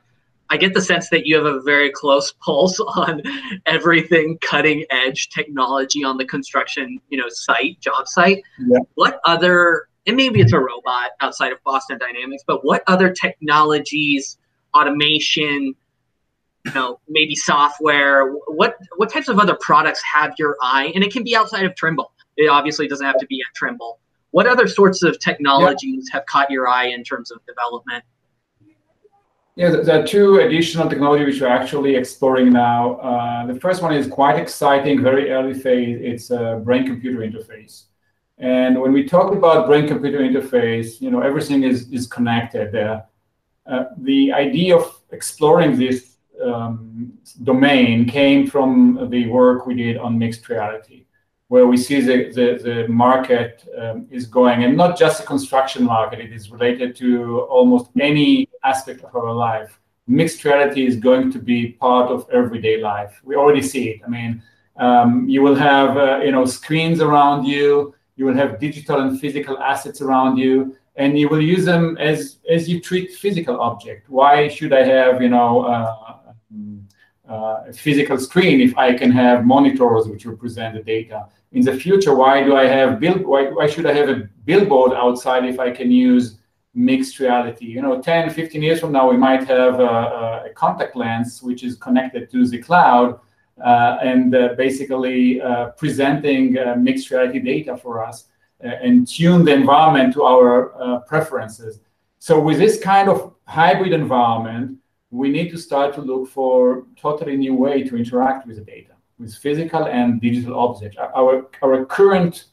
I 0.50 0.58
get 0.58 0.74
the 0.74 0.82
sense 0.82 1.10
that 1.10 1.26
you 1.26 1.36
have 1.36 1.46
a 1.46 1.62
very 1.62 1.92
close 1.92 2.34
pulse 2.44 2.80
on 2.96 3.22
everything 3.66 4.38
cutting 4.42 4.86
edge 4.90 5.30
technology 5.30 6.04
on 6.04 6.18
the 6.18 6.26
construction, 6.26 7.00
you 7.10 7.18
know, 7.18 7.30
site, 7.30 7.80
job 7.80 8.08
site. 8.08 8.44
Yeah. 8.60 8.80
What 8.96 9.20
other 9.26 9.88
and 10.06 10.16
maybe 10.16 10.40
it's 10.40 10.54
a 10.54 10.60
robot 10.60 11.12
outside 11.20 11.52
of 11.52 11.62
Boston 11.66 11.98
Dynamics, 11.98 12.42
but 12.48 12.64
what 12.64 12.82
other 12.88 13.12
technologies, 13.12 14.38
automation, 14.74 15.76
you 16.66 16.74
know, 16.74 17.02
maybe 17.10 17.36
software, 17.36 18.32
what 18.48 18.78
what 18.96 19.12
types 19.12 19.28
of 19.28 19.38
other 19.38 19.58
products 19.60 20.02
have 20.02 20.34
your 20.40 20.56
eye? 20.62 20.92
And 20.96 21.04
it 21.04 21.12
can 21.12 21.24
be 21.24 21.36
outside 21.36 21.66
of 21.66 21.76
Trimble. 21.76 22.14
It 22.38 22.48
obviously 22.48 22.88
doesn't 22.88 23.06
have 23.06 23.18
to 23.20 23.26
be 23.28 23.42
at 23.42 23.54
Trimble. 23.54 24.00
What 24.32 24.48
other 24.48 24.68
sorts 24.68 25.04
of 25.04 25.20
technologies 25.20 26.10
have 26.12 26.26
caught 26.26 26.52
your 26.52 26.68
eye 26.68 26.88
in 26.88 27.04
terms 27.04 27.32
of 27.32 27.40
development? 27.46 28.04
Yeah, 29.56 29.72
there 29.72 30.04
are 30.04 30.06
two 30.06 30.38
additional 30.42 30.88
technology 30.88 31.26
which 31.26 31.42
we're 31.42 31.48
actually 31.48 31.96
exploring 31.96 32.52
now. 32.52 32.98
Uh, 32.98 33.48
the 33.48 33.60
first 33.60 33.82
one 33.82 33.92
is 33.92 34.06
quite 34.06 34.38
exciting, 34.38 35.02
very 35.02 35.32
early 35.32 35.56
phase. 35.56 36.00
It's 36.00 36.30
a 36.30 36.62
brain-computer 36.64 37.20
interface. 37.20 37.86
And 38.38 38.80
when 38.80 38.94
we 38.94 39.04
talk 39.06 39.34
about 39.34 39.66
brain-computer 39.66 40.20
interface, 40.20 41.02
you 41.02 41.10
know, 41.10 41.22
everything 41.22 41.64
is, 41.64 41.92
is 41.92 42.06
connected 42.06 42.72
there. 42.72 43.06
Uh, 43.66 43.86
the 43.98 44.32
idea 44.32 44.78
of 44.78 45.02
exploring 45.12 45.76
this 45.76 46.18
um, 46.44 47.14
domain 47.44 48.08
came 48.08 48.46
from 48.46 49.10
the 49.10 49.26
work 49.28 49.66
we 49.66 49.74
did 49.74 49.98
on 49.98 50.20
mixed 50.20 50.48
reality 50.50 51.07
where 51.50 51.66
we 51.66 51.78
see 51.78 52.02
the, 52.02 52.30
the, 52.34 52.62
the 52.62 52.88
market 52.88 53.68
um, 53.78 54.06
is 54.12 54.26
going, 54.26 54.64
and 54.66 54.76
not 54.76 54.98
just 54.98 55.22
the 55.22 55.26
construction 55.26 55.84
market, 55.84 56.20
it 56.20 56.34
is 56.34 56.52
related 56.52 56.96
to 56.98 57.42
almost 57.42 57.90
any 58.00 58.50
aspect 58.64 59.04
of 59.04 59.16
our 59.16 59.34
life. 59.34 59.80
Mixed 60.08 60.44
reality 60.44 60.86
is 60.86 60.98
going 60.98 61.32
to 61.32 61.40
be 61.40 61.70
part 61.74 62.12
of 62.12 62.28
everyday 62.32 62.82
life. 62.82 63.22
We 63.24 63.36
already 63.36 63.62
see 63.62 63.90
it. 63.90 64.02
I 64.06 64.10
mean, 64.10 64.42
um, 64.78 65.28
you 65.28 65.42
will 65.42 65.56
have 65.56 65.98
uh, 65.98 66.20
you 66.24 66.32
know 66.32 66.46
screens 66.46 67.02
around 67.02 67.46
you, 67.46 67.96
you 68.16 68.26
will 68.26 68.36
have 68.36 68.60
digital 68.60 69.02
and 69.02 69.20
physical 69.20 69.58
assets 69.60 70.02
around 70.02 70.38
you, 70.38 70.76
and 70.96 71.18
you 71.18 71.30
will 71.30 71.42
use 71.42 71.66
them 71.66 71.98
as 71.98 72.40
as 72.50 72.70
you 72.70 72.80
treat 72.80 73.14
physical 73.14 73.60
object. 73.60 74.10
Why 74.10 74.48
should 74.48 74.74
I 74.74 74.84
have 74.84 75.22
you 75.22 75.30
know 75.30 75.66
uh, 75.66 76.18
uh, 77.30 77.64
a 77.68 77.74
physical 77.74 78.18
screen 78.18 78.62
if 78.62 78.78
I 78.78 78.94
can 78.98 79.12
have 79.12 79.46
monitors 79.46 80.08
which 80.08 80.26
represent 80.26 80.76
the 80.76 80.84
data? 80.84 81.28
In 81.58 81.64
the 81.64 81.74
future, 81.74 82.14
why 82.14 82.44
do 82.44 82.56
I 82.56 82.66
have 82.68 83.00
bill? 83.00 83.18
Why, 83.32 83.50
why 83.58 83.66
should 83.66 83.88
I 83.88 83.94
have 83.94 84.10
a 84.10 84.30
billboard 84.46 84.94
outside 84.94 85.44
if 85.44 85.60
I 85.60 85.72
can 85.72 85.90
use 85.90 86.38
mixed 86.76 87.18
reality? 87.18 87.66
You 87.66 87.82
know, 87.82 88.00
10, 88.00 88.30
15 88.30 88.62
years 88.62 88.80
from 88.80 88.92
now, 88.92 89.10
we 89.10 89.18
might 89.18 89.44
have 89.48 89.80
a, 89.80 90.44
a 90.46 90.50
contact 90.54 90.96
lens 90.96 91.42
which 91.42 91.64
is 91.64 91.76
connected 91.76 92.30
to 92.30 92.48
the 92.48 92.60
cloud 92.60 93.20
uh, 93.66 93.98
and 94.04 94.36
uh, 94.36 94.50
basically 94.56 95.42
uh, 95.42 95.70
presenting 95.82 96.60
uh, 96.60 96.76
mixed 96.78 97.10
reality 97.10 97.40
data 97.40 97.76
for 97.76 98.06
us 98.06 98.26
uh, 98.64 98.68
and 98.68 99.08
tune 99.08 99.44
the 99.44 99.52
environment 99.52 100.14
to 100.14 100.26
our 100.26 101.02
preferences. 101.08 101.80
So 102.20 102.40
with 102.40 102.60
this 102.60 102.80
kind 102.80 103.10
of 103.10 103.34
hybrid 103.46 103.94
environment, 103.94 104.78
we 105.10 105.30
need 105.30 105.50
to 105.50 105.58
start 105.58 105.96
to 105.96 106.02
look 106.02 106.30
for 106.30 106.86
totally 106.96 107.36
new 107.36 107.56
way 107.56 107.82
to 107.82 107.98
interact 107.98 108.46
with 108.46 108.58
the 108.58 108.64
data, 108.64 108.94
with 109.20 109.36
physical 109.36 109.86
and 109.86 110.22
digital 110.22 110.60
objects. 110.60 110.98
Our, 110.98 111.48
our 111.62 111.86
current 111.86 112.46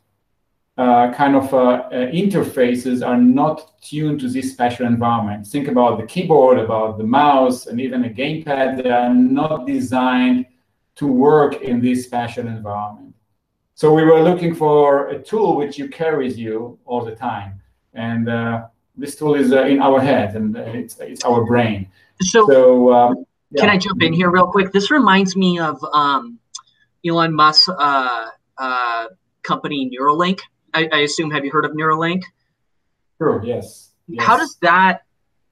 uh, 0.76 1.12
kind 1.12 1.36
of 1.36 1.52
uh, 1.54 1.58
uh, 1.58 1.90
interfaces 2.10 3.06
are 3.06 3.16
not 3.16 3.80
tuned 3.80 4.20
to 4.20 4.28
this 4.28 4.52
spatial 4.52 4.86
environment. 4.86 5.46
Think 5.46 5.68
about 5.68 6.00
the 6.00 6.06
keyboard, 6.06 6.58
about 6.58 6.98
the 6.98 7.04
mouse, 7.04 7.66
and 7.66 7.80
even 7.80 8.04
a 8.04 8.08
gamepad. 8.08 8.82
They 8.82 8.90
are 8.90 9.14
not 9.14 9.66
designed 9.66 10.46
to 10.96 11.06
work 11.06 11.62
in 11.62 11.80
this 11.80 12.04
spatial 12.04 12.46
environment. 12.46 13.14
So 13.76 13.92
we 13.92 14.04
were 14.04 14.22
looking 14.22 14.54
for 14.54 15.08
a 15.08 15.22
tool 15.22 15.56
which 15.56 15.78
you 15.78 15.88
carry 15.88 16.26
with 16.26 16.38
you 16.38 16.78
all 16.86 17.04
the 17.04 17.14
time, 17.14 17.60
and 17.92 18.28
uh, 18.28 18.66
this 18.96 19.16
tool 19.16 19.34
is 19.34 19.52
uh, 19.52 19.64
in 19.64 19.80
our 19.80 20.00
head 20.00 20.36
and 20.36 20.56
it's, 20.56 20.98
it's 21.00 21.24
our 21.24 21.44
brain. 21.44 21.88
So, 22.20 22.46
so 22.46 22.92
um, 22.92 23.26
yeah. 23.50 23.62
can 23.62 23.70
I 23.70 23.78
jump 23.78 24.02
in 24.02 24.12
here 24.12 24.30
real 24.30 24.46
quick? 24.46 24.72
This 24.72 24.90
reminds 24.90 25.34
me 25.36 25.58
of 25.58 25.82
um, 25.92 26.38
Elon 27.06 27.34
Musk's 27.34 27.68
uh, 27.68 28.28
uh, 28.58 29.06
company 29.42 29.90
Neuralink. 29.90 30.40
I, 30.72 30.88
I, 30.92 30.98
assume 31.00 31.30
have 31.30 31.44
you 31.44 31.50
heard 31.50 31.64
of 31.64 31.72
Neuralink? 31.72 32.22
Sure. 33.18 33.42
Yes. 33.44 33.90
yes. 34.08 34.24
How 34.24 34.36
does 34.36 34.56
that? 34.62 35.02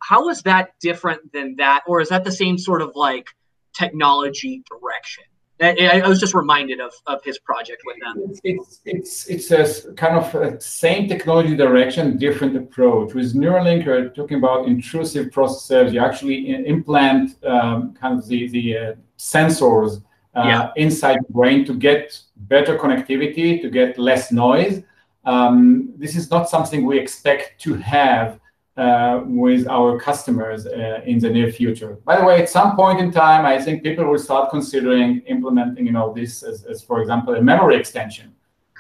How 0.03 0.29
is 0.31 0.43
that 0.43 0.71
different 0.81 1.33
than 1.33 1.57
that, 1.57 1.83
or 1.87 2.01
is 2.01 2.09
that 2.09 2.25
the 2.25 2.33
same 2.33 2.59
sort 2.59 2.83
of 2.83 2.93
like 2.97 3.29
technology 3.73 4.65
direction? 4.69 5.25
I, 5.63 6.03
I, 6.05 6.09
was 6.09 6.19
just 6.19 6.35
reminded 6.35 6.81
of, 6.81 6.93
of 7.07 7.23
his 7.23 7.39
project 7.39 7.83
with 7.87 7.97
them. 8.01 8.35
It's, 8.43 8.81
it's, 8.85 9.51
it's, 9.51 9.51
a 9.85 9.93
kind 9.93 10.17
of 10.17 10.35
a 10.35 10.61
same 10.61 11.09
technology 11.09 11.55
direction, 11.55 12.19
different 12.19 12.57
approach. 12.57 13.15
With 13.15 13.35
Neuralink, 13.35 13.85
you're 13.85 14.09
talking 14.09 14.39
about 14.39 14.67
intrusive 14.67 15.29
processors. 15.29 15.93
You 15.93 16.01
actually 16.01 16.67
implant 16.67 17.43
um, 17.45 17.95
kind 17.95 18.19
of 18.19 18.27
the, 18.27 18.49
the 18.49 18.77
uh, 18.77 18.95
sensors 19.19 19.99
uh, 19.99 20.01
yeah. 20.35 20.71
inside 20.77 21.19
the 21.27 21.33
brain 21.33 21.65
to 21.67 21.75
get 21.75 22.19
better 22.37 22.79
connectivity, 22.79 23.61
to 23.61 23.71
get 23.71 23.99
less 23.99 24.33
noise. 24.33 24.83
Um, 25.25 25.93
this 25.97 26.17
is 26.17 26.31
not 26.31 26.49
something 26.49 26.85
we 26.85 26.99
expect 26.99 27.61
to 27.63 27.75
have 27.75 28.41
uh, 28.77 29.21
with 29.27 29.69
our 29.69 29.99
customers 30.01 30.67
uh, 30.67 31.03
in 31.05 31.19
the 31.19 31.29
near 31.29 31.53
future. 31.53 31.99
By 32.05 32.17
the 32.17 32.25
way, 32.25 32.41
at 32.41 32.49
some 32.49 32.75
point 32.75 33.01
in 33.01 33.11
time, 33.11 33.45
I 33.45 33.61
think 33.61 33.83
people 33.83 34.07
will 34.07 34.19
start 34.19 34.51
considering 34.51 35.21
implementing, 35.27 35.87
you 35.87 35.93
know, 35.93 36.13
this 36.13 36.43
as, 36.43 36.65
as 36.65 36.83
for 36.83 37.01
example, 37.01 37.35
a 37.35 37.43
memory 37.43 37.77
extension. 37.77 38.35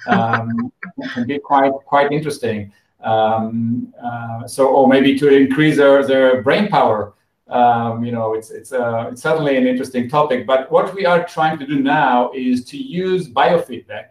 Um, 0.09 0.73
can 1.15 1.27
be 1.27 1.39
quite 1.39 1.73
quite 1.87 2.11
interesting. 2.11 2.73
Um, 3.05 3.93
uh, 4.03 4.47
so, 4.47 4.69
or 4.69 4.89
maybe 4.89 5.19
to 5.19 5.29
increase 5.29 5.77
their, 5.77 6.05
their 6.07 6.43
brain 6.43 6.69
power. 6.69 7.15
Um, 7.53 8.03
you 8.03 8.13
know, 8.13 8.33
it's 8.33 8.51
it's 8.51 8.73
uh, 8.73 9.09
it's 9.11 9.23
certainly 9.23 9.57
an 9.57 9.67
interesting 9.67 10.09
topic. 10.09 10.47
But 10.47 10.71
what 10.71 10.95
we 10.95 11.05
are 11.05 11.25
trying 11.25 11.59
to 11.59 11.67
do 11.67 11.81
now 11.81 12.31
is 12.35 12.65
to 12.67 12.77
use 12.77 13.29
biofeedback 13.29 14.07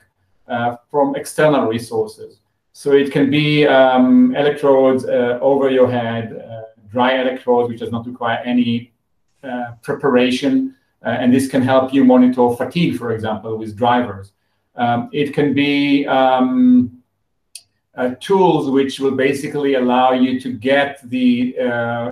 uh, 0.47 0.75
from 0.91 1.15
external 1.15 1.65
resources. 1.67 2.39
So 2.73 2.93
it 2.93 3.11
can 3.11 3.29
be 3.29 3.65
um, 3.67 4.35
electrodes 4.35 5.05
uh, 5.05 5.39
over 5.41 5.69
your 5.69 5.89
head, 5.89 6.33
uh, 6.33 6.61
dry 6.89 7.19
electrodes, 7.19 7.67
which 7.69 7.79
does 7.79 7.91
not 7.91 8.05
require 8.05 8.37
any 8.45 8.93
uh, 9.43 9.71
preparation. 9.81 10.75
Uh, 11.03 11.09
and 11.09 11.33
this 11.33 11.47
can 11.47 11.63
help 11.63 11.91
you 11.93 12.05
monitor 12.05 12.55
fatigue, 12.55 12.95
for 12.97 13.11
example, 13.11 13.57
with 13.57 13.75
drivers. 13.75 14.33
Um, 14.75 15.09
it 15.11 15.33
can 15.33 15.53
be 15.53 16.05
um, 16.05 17.00
uh, 17.95 18.15
tools 18.19 18.69
which 18.69 18.99
will 18.99 19.15
basically 19.15 19.75
allow 19.75 20.13
you 20.13 20.39
to 20.39 20.53
get 20.53 20.99
the 21.09 21.55
uh, 21.59 22.11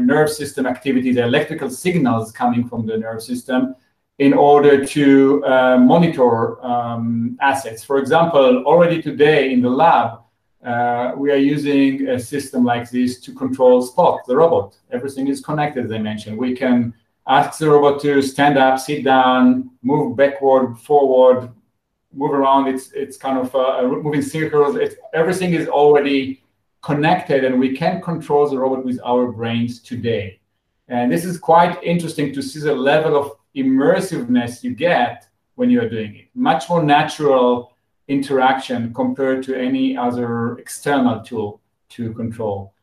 nerve 0.00 0.30
system 0.30 0.66
activity, 0.66 1.12
the 1.12 1.22
electrical 1.22 1.70
signals 1.70 2.32
coming 2.32 2.68
from 2.68 2.86
the 2.86 2.96
nerve 2.96 3.22
system, 3.22 3.76
in 4.18 4.32
order 4.32 4.84
to 4.84 5.44
uh, 5.44 5.76
monitor 5.76 6.64
um, 6.64 7.36
assets. 7.40 7.82
For 7.82 7.98
example, 7.98 8.64
already 8.64 9.02
today 9.02 9.52
in 9.52 9.60
the 9.60 9.70
lab, 9.70 10.20
uh, 10.64 11.12
we 11.16 11.30
are 11.30 11.36
using 11.36 12.08
a 12.08 12.18
system 12.18 12.64
like 12.64 12.90
this 12.90 13.20
to 13.20 13.34
control 13.34 13.82
Spot, 13.82 14.20
the 14.26 14.36
robot. 14.36 14.76
Everything 14.92 15.28
is 15.28 15.40
connected, 15.40 15.84
as 15.84 15.92
I 15.92 15.98
mentioned. 15.98 16.38
We 16.38 16.56
can 16.56 16.94
ask 17.26 17.58
the 17.58 17.70
robot 17.70 18.00
to 18.02 18.22
stand 18.22 18.56
up, 18.56 18.78
sit 18.78 19.04
down, 19.04 19.70
move 19.82 20.16
backward, 20.16 20.78
forward, 20.78 21.50
move 22.14 22.32
around. 22.32 22.68
It's 22.68 22.92
it's 22.92 23.16
kind 23.16 23.38
of 23.38 23.54
uh, 23.54 23.82
moving 24.06 24.22
circles. 24.22 24.76
It's, 24.76 24.96
everything 25.12 25.54
is 25.54 25.68
already 25.68 26.42
connected, 26.82 27.44
and 27.44 27.58
we 27.58 27.76
can 27.76 28.00
control 28.02 28.48
the 28.48 28.58
robot 28.58 28.84
with 28.84 29.00
our 29.04 29.32
brains 29.32 29.80
today. 29.80 30.40
And 30.88 31.10
this 31.10 31.24
is 31.24 31.38
quite 31.38 31.82
interesting 31.82 32.32
to 32.34 32.42
see 32.42 32.60
the 32.60 32.74
level 32.74 33.16
of 33.16 33.32
immersiveness 33.56 34.62
you 34.62 34.74
get 34.74 35.26
when 35.54 35.70
you 35.70 35.80
are 35.80 35.88
doing 35.88 36.16
it. 36.16 36.26
Much 36.34 36.68
more 36.68 36.82
natural 36.82 37.76
interaction 38.08 38.92
compared 38.92 39.42
to 39.44 39.56
any 39.56 39.96
other 39.96 40.58
external 40.58 41.22
tool 41.22 41.60
to 41.88 42.12
control. 42.12 42.74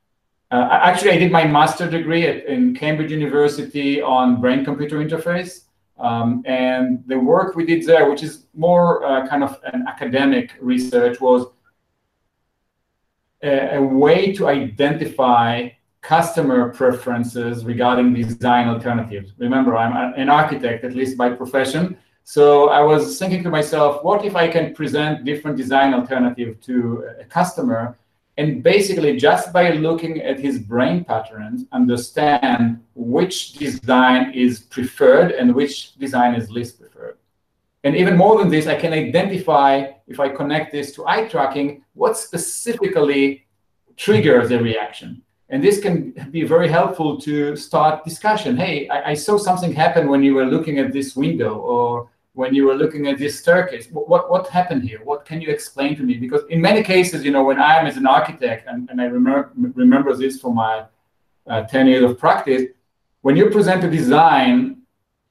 Uh, 0.49 0.67
actually, 0.71 1.11
I 1.11 1.17
did 1.17 1.31
my 1.31 1.45
master 1.45 1.89
degree 1.89 2.25
at, 2.25 2.45
in 2.45 2.75
Cambridge 2.75 3.11
University 3.11 4.01
on 4.01 4.41
brain-computer 4.41 4.97
interface. 4.97 5.65
Um, 6.01 6.41
and 6.45 7.03
the 7.05 7.19
work 7.19 7.55
we 7.55 7.65
did 7.65 7.85
there, 7.85 8.09
which 8.09 8.23
is 8.23 8.47
more 8.55 9.03
uh, 9.05 9.27
kind 9.27 9.43
of 9.43 9.59
an 9.71 9.85
academic 9.87 10.55
research, 10.59 11.21
was 11.21 11.47
a, 13.43 13.77
a 13.77 13.81
way 13.81 14.33
to 14.33 14.47
identify 14.47 15.69
customer 16.01 16.69
preferences 16.69 17.63
regarding 17.63 18.13
design 18.13 18.67
alternatives. 18.67 19.33
Remember, 19.37 19.77
I'm 19.77 20.13
an 20.17 20.29
architect, 20.29 20.83
at 20.83 20.95
least 20.95 21.15
by 21.17 21.29
profession. 21.29 21.97
So 22.23 22.69
I 22.69 22.81
was 22.81 23.19
thinking 23.19 23.43
to 23.43 23.49
myself, 23.49 24.03
what 24.03 24.25
if 24.25 24.35
I 24.35 24.47
can 24.47 24.73
present 24.73 25.23
different 25.23 25.57
design 25.57 25.93
alternative 25.93 26.59
to 26.61 27.03
a 27.19 27.25
customer 27.25 27.97
and 28.41 28.63
basically 28.63 29.17
just 29.17 29.53
by 29.53 29.65
looking 29.87 30.19
at 30.21 30.39
his 30.39 30.57
brain 30.57 31.03
patterns, 31.03 31.65
understand 31.71 32.83
which 32.95 33.53
design 33.53 34.33
is 34.33 34.61
preferred 34.75 35.29
and 35.31 35.53
which 35.53 35.95
design 36.05 36.33
is 36.33 36.49
least 36.49 36.79
preferred. 36.79 37.17
And 37.83 37.95
even 37.95 38.17
more 38.17 38.39
than 38.39 38.49
this, 38.49 38.65
I 38.65 38.77
can 38.83 38.93
identify, 38.93 39.69
if 40.07 40.19
I 40.19 40.29
connect 40.29 40.71
this 40.71 40.87
to 40.95 41.07
eye 41.07 41.27
tracking, 41.27 41.83
what 41.93 42.17
specifically 42.17 43.45
triggers 43.95 44.49
a 44.49 44.59
reaction. 44.59 45.21
And 45.49 45.63
this 45.63 45.79
can 45.79 46.11
be 46.31 46.43
very 46.43 46.69
helpful 46.79 47.21
to 47.21 47.55
start 47.55 48.03
discussion. 48.03 48.57
Hey, 48.57 48.89
I, 48.89 49.11
I, 49.11 49.13
saw 49.13 49.37
something 49.37 49.73
happen 49.73 50.07
when 50.07 50.23
you 50.23 50.33
were 50.33 50.45
looking 50.45 50.79
at 50.79 50.93
this 50.93 51.15
window 51.15 51.53
or 51.57 52.09
when 52.33 52.53
you 52.53 52.65
were 52.65 52.75
looking 52.75 53.07
at 53.07 53.17
this 53.17 53.39
staircase. 53.39 53.87
What, 53.91 54.31
what 54.31 54.47
happened 54.47 54.83
here? 54.83 54.99
What 55.03 55.25
can 55.25 55.41
you 55.41 55.49
explain 55.49 55.95
to 55.97 56.03
me? 56.03 56.15
Because 56.15 56.41
in 56.49 56.61
many 56.61 56.81
cases, 56.81 57.25
you 57.25 57.31
know, 57.31 57.43
when 57.43 57.59
I 57.59 57.77
am 57.77 57.87
as 57.87 57.97
an 57.97 58.07
architect, 58.07 58.67
and, 58.67 58.89
and 58.89 59.01
I 59.01 59.05
remember, 59.05 59.51
remember 59.55 60.15
this 60.15 60.39
from 60.39 60.55
my 60.55 60.85
uh, 61.47 61.63
10 61.63 61.87
years 61.87 62.09
of 62.09 62.17
practice, 62.17 62.63
when 63.21 63.35
you 63.35 63.49
present 63.49 63.83
a 63.83 63.89
design 63.89 64.81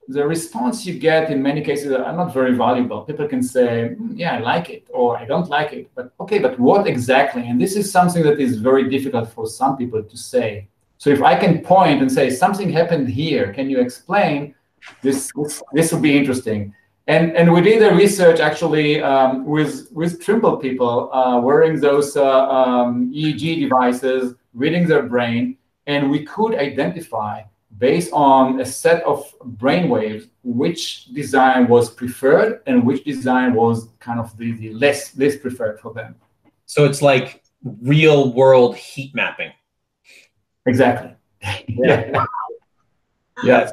the 0.07 0.25
response 0.27 0.85
you 0.85 0.97
get 0.97 1.31
in 1.31 1.41
many 1.41 1.61
cases 1.61 1.91
are 1.91 2.13
not 2.13 2.33
very 2.33 2.55
valuable. 2.55 3.01
People 3.01 3.27
can 3.27 3.41
say, 3.41 3.95
mm, 3.99 4.11
yeah, 4.15 4.35
I 4.35 4.39
like 4.39 4.69
it, 4.69 4.87
or 4.89 5.17
I 5.17 5.25
don't 5.25 5.49
like 5.49 5.73
it. 5.73 5.89
But 5.95 6.13
okay, 6.19 6.39
but 6.39 6.59
what 6.59 6.87
exactly? 6.87 7.47
And 7.47 7.59
this 7.59 7.75
is 7.75 7.91
something 7.91 8.23
that 8.23 8.39
is 8.39 8.59
very 8.59 8.89
difficult 8.89 9.29
for 9.29 9.47
some 9.47 9.77
people 9.77 10.03
to 10.03 10.17
say. 10.17 10.67
So 10.97 11.09
if 11.09 11.21
I 11.21 11.35
can 11.35 11.61
point 11.61 12.01
and 12.01 12.11
say, 12.11 12.29
something 12.29 12.69
happened 12.69 13.09
here, 13.09 13.53
can 13.53 13.69
you 13.69 13.79
explain? 13.79 14.55
This, 15.01 15.31
this, 15.35 15.61
this 15.73 15.91
will 15.91 15.99
be 15.99 16.17
interesting. 16.17 16.73
And, 17.07 17.35
and 17.35 17.51
we 17.51 17.61
did 17.61 17.81
a 17.81 17.95
research 17.95 18.39
actually 18.39 19.01
um, 19.01 19.45
with, 19.45 19.89
with 19.91 20.21
Trimble 20.21 20.57
people 20.57 21.11
uh, 21.13 21.39
wearing 21.39 21.79
those 21.79 22.15
uh, 22.15 22.47
um, 22.49 23.11
EEG 23.11 23.61
devices, 23.61 24.35
reading 24.53 24.87
their 24.87 25.03
brain, 25.03 25.57
and 25.87 26.09
we 26.11 26.23
could 26.23 26.55
identify 26.55 27.41
based 27.77 28.11
on 28.13 28.59
a 28.59 28.65
set 28.65 29.03
of 29.03 29.33
brainwaves, 29.57 30.29
which 30.43 31.05
design 31.13 31.67
was 31.67 31.89
preferred 31.89 32.61
and 32.67 32.85
which 32.85 33.03
design 33.03 33.55
was 33.55 33.89
kind 33.99 34.19
of 34.19 34.37
the, 34.37 34.51
the 34.53 34.73
less 34.73 35.17
less 35.17 35.35
preferred 35.35 35.79
for 35.79 35.91
them. 35.93 36.15
So 36.67 36.85
it's 36.85 37.01
like 37.01 37.41
real 37.81 38.31
world 38.33 38.75
heat 38.75 39.13
mapping. 39.15 39.51
Exactly. 40.65 41.15
Yeah. 41.67 42.25
yeah. 43.43 43.71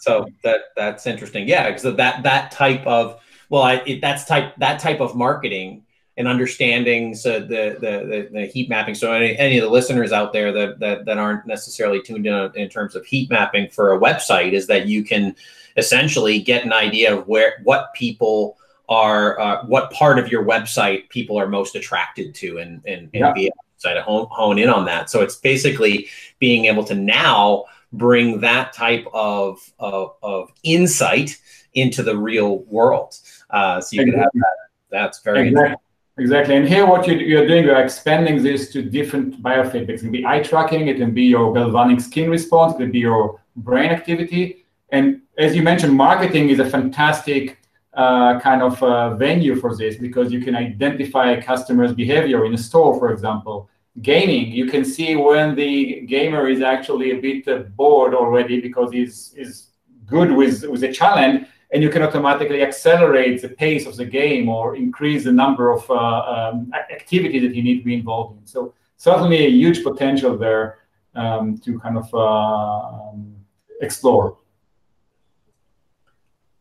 So 0.00 0.28
that 0.44 0.60
that's 0.76 1.06
interesting. 1.06 1.48
Yeah, 1.48 1.68
because 1.68 1.96
that 1.96 2.22
that 2.22 2.50
type 2.50 2.86
of 2.86 3.20
well, 3.48 3.62
I, 3.62 3.74
it, 3.86 4.00
that's 4.00 4.24
type 4.24 4.54
that 4.58 4.80
type 4.80 5.00
of 5.00 5.14
marketing 5.16 5.84
and 6.18 6.26
understanding 6.26 7.14
so 7.14 7.38
the, 7.38 7.46
the, 7.78 7.78
the, 7.78 8.28
the, 8.32 8.46
heat 8.46 8.68
mapping. 8.68 8.96
So 8.96 9.12
any, 9.12 9.38
any 9.38 9.56
of 9.56 9.64
the 9.64 9.70
listeners 9.70 10.10
out 10.10 10.32
there 10.32 10.50
that, 10.52 10.80
that, 10.80 11.04
that 11.04 11.16
aren't 11.16 11.46
necessarily 11.46 12.02
tuned 12.02 12.26
in 12.26 12.50
in 12.56 12.68
terms 12.68 12.96
of 12.96 13.06
heat 13.06 13.30
mapping 13.30 13.68
for 13.68 13.94
a 13.94 14.00
website 14.00 14.52
is 14.52 14.66
that 14.66 14.88
you 14.88 15.04
can 15.04 15.36
essentially 15.76 16.40
get 16.40 16.64
an 16.64 16.72
idea 16.72 17.16
of 17.16 17.28
where, 17.28 17.60
what 17.62 17.94
people 17.94 18.58
are, 18.88 19.38
uh, 19.38 19.64
what 19.66 19.92
part 19.92 20.18
of 20.18 20.28
your 20.28 20.44
website 20.44 21.08
people 21.08 21.38
are 21.38 21.46
most 21.46 21.76
attracted 21.76 22.34
to 22.34 22.58
and, 22.58 22.82
and, 22.84 23.02
and 23.02 23.10
yeah. 23.14 23.32
be 23.32 23.46
able 23.46 23.94
to 23.94 24.02
hone, 24.02 24.26
hone 24.32 24.58
in 24.58 24.68
on 24.68 24.86
that. 24.86 25.08
So 25.08 25.22
it's 25.22 25.36
basically 25.36 26.08
being 26.40 26.64
able 26.64 26.82
to 26.86 26.96
now 26.96 27.66
bring 27.92 28.40
that 28.40 28.72
type 28.72 29.06
of, 29.12 29.58
of, 29.78 30.14
of 30.22 30.50
insight 30.62 31.38
into 31.74 32.02
the 32.02 32.16
real 32.16 32.58
world. 32.64 33.16
Uh, 33.50 33.80
so 33.80 33.96
you 33.96 34.04
can 34.04 34.18
have 34.18 34.30
that. 34.34 34.56
That's 34.90 35.20
very 35.20 35.48
exactly. 35.48 35.76
Exactly. 36.18 36.56
And 36.56 36.68
here, 36.68 36.84
what 36.84 37.06
you, 37.06 37.38
are 37.38 37.46
doing, 37.46 37.64
you're 37.64 37.80
expanding 37.80 38.42
this 38.42 38.72
to 38.72 38.82
different 38.82 39.40
biofeedbacks. 39.40 39.88
It 39.88 40.00
can 40.00 40.10
be 40.10 40.26
eye 40.26 40.42
tracking, 40.42 40.88
it 40.88 40.96
can 40.96 41.12
be 41.14 41.22
your 41.22 41.52
galvanic 41.54 42.00
skin 42.00 42.28
response, 42.28 42.74
it 42.74 42.78
can 42.78 42.90
be 42.90 42.98
your 42.98 43.40
brain 43.54 43.90
activity. 43.90 44.66
And 44.90 45.22
as 45.38 45.54
you 45.54 45.62
mentioned, 45.62 45.94
marketing 45.94 46.50
is 46.50 46.58
a 46.58 46.68
fantastic 46.68 47.58
uh, 47.94 48.40
kind 48.40 48.62
of 48.62 48.82
uh, 48.82 49.14
venue 49.14 49.54
for 49.54 49.76
this 49.76 49.96
because 49.96 50.32
you 50.32 50.40
can 50.40 50.56
identify 50.56 51.32
a 51.32 51.42
customer's 51.42 51.92
behavior 51.92 52.44
in 52.46 52.54
a 52.54 52.58
store, 52.58 52.98
for 52.98 53.12
example. 53.12 53.70
Gaming, 54.02 54.52
you 54.52 54.66
can 54.66 54.84
see 54.84 55.16
when 55.16 55.54
the 55.54 56.02
gamer 56.02 56.48
is 56.48 56.60
actually 56.60 57.12
a 57.12 57.20
bit 57.20 57.48
uh, 57.48 57.58
bored 57.76 58.14
already 58.14 58.60
because 58.60 58.92
he's, 58.92 59.34
he's 59.36 59.68
good 60.06 60.32
with, 60.32 60.64
with 60.64 60.82
a 60.84 60.92
challenge 60.92 61.46
and 61.72 61.82
you 61.82 61.90
can 61.90 62.02
automatically 62.02 62.62
accelerate 62.62 63.42
the 63.42 63.48
pace 63.48 63.86
of 63.86 63.96
the 63.96 64.04
game 64.04 64.48
or 64.48 64.76
increase 64.76 65.24
the 65.24 65.32
number 65.32 65.70
of 65.70 65.88
uh, 65.90 66.50
um, 66.52 66.72
activity 66.90 67.38
that 67.40 67.54
you 67.54 67.62
need 67.62 67.78
to 67.78 67.84
be 67.84 67.94
involved 67.94 68.38
in. 68.38 68.46
So 68.46 68.74
certainly 68.96 69.46
a 69.46 69.50
huge 69.50 69.82
potential 69.82 70.36
there 70.36 70.78
um, 71.14 71.58
to 71.58 71.78
kind 71.80 71.98
of 71.98 72.12
uh, 72.14 73.10
um, 73.10 73.34
explore. 73.80 74.38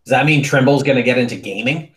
Does 0.05 0.11
that 0.11 0.25
mean 0.25 0.43
Trimble's 0.43 0.83
going 0.83 0.97
to 0.97 1.03
get 1.03 1.17
into 1.17 1.35
gaming? 1.35 1.91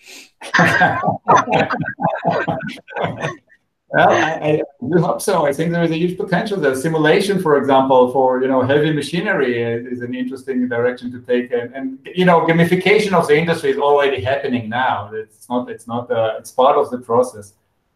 Well, 3.92 4.10
I, 4.10 4.32
I, 4.48 4.62
do 4.88 4.98
hope 4.98 5.20
so. 5.20 5.46
I 5.46 5.52
think 5.52 5.72
there 5.72 5.82
is 5.82 5.90
a 5.90 5.96
huge 5.96 6.16
potential 6.16 6.60
there. 6.60 6.76
Simulation, 6.76 7.42
for 7.42 7.58
example, 7.58 8.12
for 8.12 8.40
you 8.40 8.46
know 8.46 8.62
heavy 8.62 8.92
machinery 8.92 9.60
is 9.60 10.00
an 10.02 10.14
interesting 10.14 10.68
direction 10.68 11.10
to 11.10 11.20
take, 11.20 11.50
and, 11.52 11.74
and 11.74 12.08
you 12.14 12.24
know 12.24 12.46
gamification 12.46 13.14
of 13.14 13.26
the 13.26 13.36
industry 13.36 13.70
is 13.70 13.78
already 13.78 14.22
happening 14.22 14.68
now. 14.68 15.10
It's 15.12 15.48
not. 15.48 15.68
It's 15.68 15.88
not. 15.88 16.08
Uh, 16.08 16.34
it's 16.38 16.52
part 16.52 16.76
of 16.76 16.90
the 16.90 16.98
process. 16.98 17.54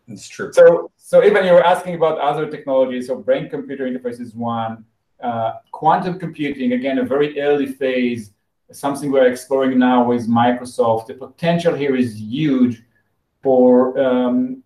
It's 0.08 0.26
true. 0.26 0.52
So, 0.52 0.90
so 0.96 1.24
even 1.24 1.46
you 1.46 1.52
were 1.52 1.64
asking 1.64 1.94
about 1.94 2.18
other 2.18 2.50
technologies. 2.50 3.06
So, 3.06 3.16
brain-computer 3.16 3.84
interface 3.86 4.20
is 4.20 4.34
one. 4.34 4.84
Uh, 5.22 5.54
quantum 5.70 6.18
computing, 6.18 6.72
again, 6.72 6.98
a 6.98 7.04
very 7.04 7.40
early 7.40 7.66
phase. 7.66 8.32
Something 8.72 9.12
we're 9.12 9.28
exploring 9.28 9.78
now 9.78 10.04
with 10.04 10.28
Microsoft. 10.28 11.06
The 11.06 11.14
potential 11.14 11.72
here 11.72 11.94
is 11.94 12.20
huge 12.20 12.82
for 13.42 13.96
um, 13.98 14.63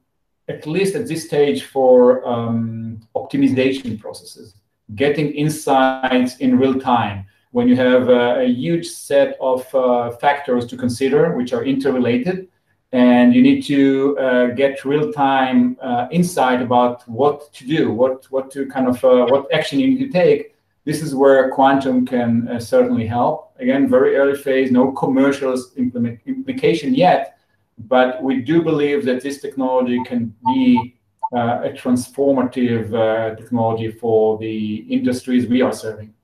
at 0.48 0.66
least 0.66 0.94
at 0.94 1.06
this 1.06 1.26
stage, 1.26 1.64
for 1.64 2.26
um, 2.26 3.00
optimization 3.14 4.00
processes, 4.00 4.54
getting 4.94 5.32
insights 5.32 6.38
in 6.38 6.58
real 6.58 6.78
time. 6.80 7.26
When 7.52 7.68
you 7.68 7.76
have 7.76 8.08
a, 8.08 8.40
a 8.40 8.46
huge 8.46 8.86
set 8.86 9.36
of 9.40 9.74
uh, 9.74 10.10
factors 10.12 10.66
to 10.66 10.76
consider, 10.76 11.36
which 11.36 11.52
are 11.52 11.64
interrelated, 11.64 12.48
and 12.92 13.34
you 13.34 13.42
need 13.42 13.62
to 13.64 14.18
uh, 14.18 14.46
get 14.48 14.84
real 14.84 15.12
time 15.12 15.76
uh, 15.82 16.08
insight 16.10 16.62
about 16.62 17.06
what 17.08 17.52
to 17.52 17.66
do, 17.66 17.92
what 17.92 18.26
what 18.30 18.50
to 18.52 18.66
kind 18.66 18.88
of 18.88 19.04
uh, 19.04 19.26
what 19.26 19.46
action 19.52 19.78
you 19.78 19.88
need 19.88 19.98
to 19.98 20.08
take. 20.10 20.54
This 20.84 21.02
is 21.02 21.14
where 21.14 21.50
quantum 21.50 22.06
can 22.06 22.48
uh, 22.48 22.58
certainly 22.58 23.06
help. 23.06 23.52
Again, 23.58 23.88
very 23.88 24.16
early 24.16 24.38
phase, 24.38 24.70
no 24.70 24.92
commercial 24.92 25.54
implement, 25.76 26.20
implication 26.24 26.94
yet, 26.94 27.37
but 27.78 28.22
we 28.22 28.40
do 28.40 28.62
believe 28.62 29.04
that 29.04 29.22
this 29.22 29.40
technology 29.40 30.02
can 30.04 30.34
be 30.46 30.98
uh, 31.34 31.60
a 31.64 31.70
transformative 31.70 32.92
uh, 32.94 33.36
technology 33.36 33.90
for 33.90 34.38
the 34.38 34.76
industries 34.92 35.46
we 35.46 35.62
are 35.62 35.72
serving. 35.72 36.14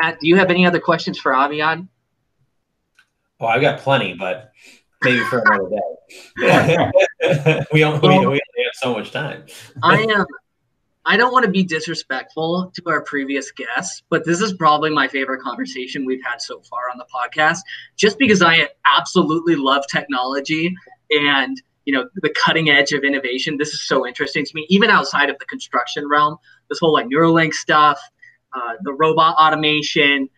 Matt, 0.00 0.18
do 0.20 0.28
you 0.28 0.36
have 0.36 0.50
any 0.50 0.66
other 0.66 0.80
questions 0.80 1.18
for 1.18 1.32
Aviad? 1.32 1.88
Oh, 3.40 3.46
I've 3.46 3.62
got 3.62 3.80
plenty, 3.80 4.14
but 4.14 4.52
maybe 5.02 5.20
for 5.24 5.42
another 5.44 5.70
day. 5.70 7.62
we, 7.72 7.84
only, 7.84 8.00
well, 8.00 8.18
we 8.18 8.24
only 8.24 8.40
have 8.58 8.74
so 8.74 8.94
much 8.94 9.10
time. 9.10 9.44
I 9.82 10.02
am 10.02 10.26
I 11.08 11.16
don't 11.16 11.32
want 11.32 11.44
to 11.44 11.50
be 11.50 11.62
disrespectful 11.62 12.72
to 12.74 12.82
our 12.88 13.00
previous 13.00 13.52
guests, 13.52 14.02
but 14.10 14.24
this 14.24 14.40
is 14.40 14.52
probably 14.52 14.90
my 14.90 15.06
favorite 15.06 15.40
conversation 15.40 16.04
we've 16.04 16.22
had 16.24 16.42
so 16.42 16.60
far 16.68 16.90
on 16.92 16.98
the 16.98 17.06
podcast, 17.14 17.60
just 17.96 18.18
because 18.18 18.42
I 18.42 18.68
absolutely 18.98 19.54
love 19.54 19.84
technology 19.86 20.74
and 21.10 21.62
you 21.84 21.94
know 21.94 22.08
the 22.16 22.30
cutting 22.30 22.70
edge 22.70 22.90
of 22.90 23.04
innovation. 23.04 23.56
This 23.56 23.72
is 23.72 23.86
so 23.86 24.04
interesting 24.04 24.44
to 24.44 24.50
me, 24.54 24.66
even 24.68 24.90
outside 24.90 25.30
of 25.30 25.38
the 25.38 25.44
construction 25.44 26.08
realm. 26.08 26.38
This 26.68 26.80
whole 26.80 26.92
like 26.92 27.06
Neuralink 27.06 27.54
stuff, 27.54 28.00
uh, 28.52 28.72
the 28.82 28.92
robot 28.92 29.36
automation. 29.36 30.28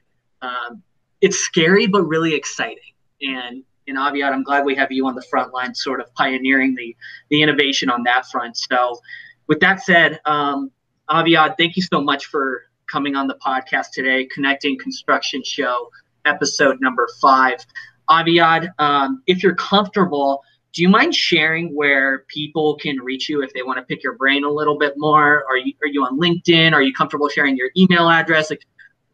Um, 0.43 0.83
it's 1.23 1.39
scary 1.39 1.87
but 1.87 2.03
really 2.03 2.35
exciting. 2.35 2.93
And 3.23 3.64
in 3.87 3.97
Aviad, 3.97 4.33
I'm 4.33 4.43
glad 4.43 4.66
we 4.66 4.75
have 4.75 4.93
you 4.93 5.07
on 5.07 5.14
the 5.14 5.25
front 5.31 5.55
line, 5.55 5.75
sort 5.75 6.03
of 6.03 6.12
pioneering 6.14 6.75
the 6.75 6.95
the 7.31 7.43
innovation 7.43 7.89
on 7.89 8.03
that 8.03 8.27
front. 8.27 8.59
So 8.59 9.01
with 9.49 9.61
that 9.61 9.82
said, 9.82 10.20
um, 10.26 10.70
Aviad, 11.11 11.57
thank 11.59 11.76
you 11.76 11.82
so 11.82 12.01
much 12.01 12.26
for 12.26 12.62
coming 12.90 13.16
on 13.16 13.26
the 13.26 13.36
podcast 13.44 13.86
today, 13.92 14.26
Connecting 14.26 14.78
Construction 14.78 15.42
Show, 15.44 15.90
episode 16.24 16.80
number 16.80 17.09
five. 17.20 17.64
Aviad, 18.11 18.68
um, 18.78 19.22
if 19.26 19.42
you're 19.42 19.55
comfortable, 19.55 20.42
do 20.72 20.82
you 20.82 20.88
mind 20.88 21.14
sharing 21.14 21.74
where 21.74 22.20
people 22.28 22.76
can 22.76 22.99
reach 22.99 23.28
you 23.28 23.42
if 23.42 23.53
they 23.53 23.62
want 23.62 23.78
to 23.78 23.82
pick 23.82 24.03
your 24.03 24.14
brain 24.14 24.44
a 24.44 24.51
little 24.51 24.78
bit 24.78 24.94
more? 24.96 25.44
Are 25.49 25.57
you 25.57 25.72
are 25.82 25.88
you 25.88 26.05
on 26.05 26.20
LinkedIn? 26.20 26.72
Are 26.72 26.82
you 26.82 26.92
comfortable 26.92 27.28
sharing 27.28 27.57
your 27.57 27.70
email 27.76 28.09
address? 28.09 28.51
Like, 28.51 28.62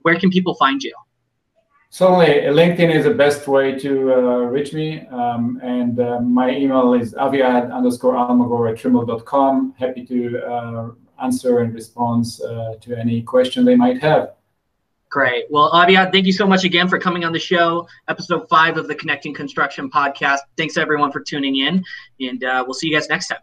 where 0.03 0.19
can 0.19 0.31
people 0.31 0.55
find 0.55 0.83
you? 0.83 0.95
Certainly, 1.95 2.51
LinkedIn 2.61 2.93
is 2.93 3.05
the 3.05 3.15
best 3.15 3.47
way 3.47 3.79
to 3.79 4.13
uh, 4.13 4.19
reach 4.51 4.73
me. 4.73 5.07
Um, 5.13 5.61
and 5.63 6.01
uh, 6.01 6.19
my 6.19 6.51
email 6.51 6.93
is 6.95 7.15
aviad 7.15 7.73
underscore 7.73 8.15
almagor 8.15 8.69
at 8.69 8.77
trimble.com. 8.81 9.77
Happy 9.79 10.05
to 10.07 10.45
uh, 10.45 10.91
answer 11.23 11.61
and 11.61 11.73
respond 11.73 12.27
uh, 12.45 12.75
to 12.81 12.99
any 12.99 13.23
question 13.23 13.65
they 13.65 13.77
might 13.77 14.03
have. 14.03 14.35
Great. 15.09 15.45
Well, 15.51 15.71
Aviad, 15.71 16.11
thank 16.11 16.27
you 16.27 16.33
so 16.33 16.49
much 16.49 16.65
again 16.65 16.89
for 16.89 16.99
coming 16.99 17.25
on 17.25 17.33
the 17.33 17.39
show, 17.39 17.87
episode 18.09 18.49
five 18.49 18.77
of 18.77 18.89
the 18.89 18.97
Connecting 18.97 19.33
Construction 19.33 19.89
podcast. 19.89 20.41
Thanks 20.57 20.77
everyone 20.77 21.13
for 21.13 21.21
tuning 21.21 21.59
in, 21.59 21.85
and 22.19 22.43
uh, 22.43 22.65
we'll 22.67 22.75
see 22.75 22.89
you 22.89 22.95
guys 22.95 23.09
next 23.09 23.29
time. 23.29 23.39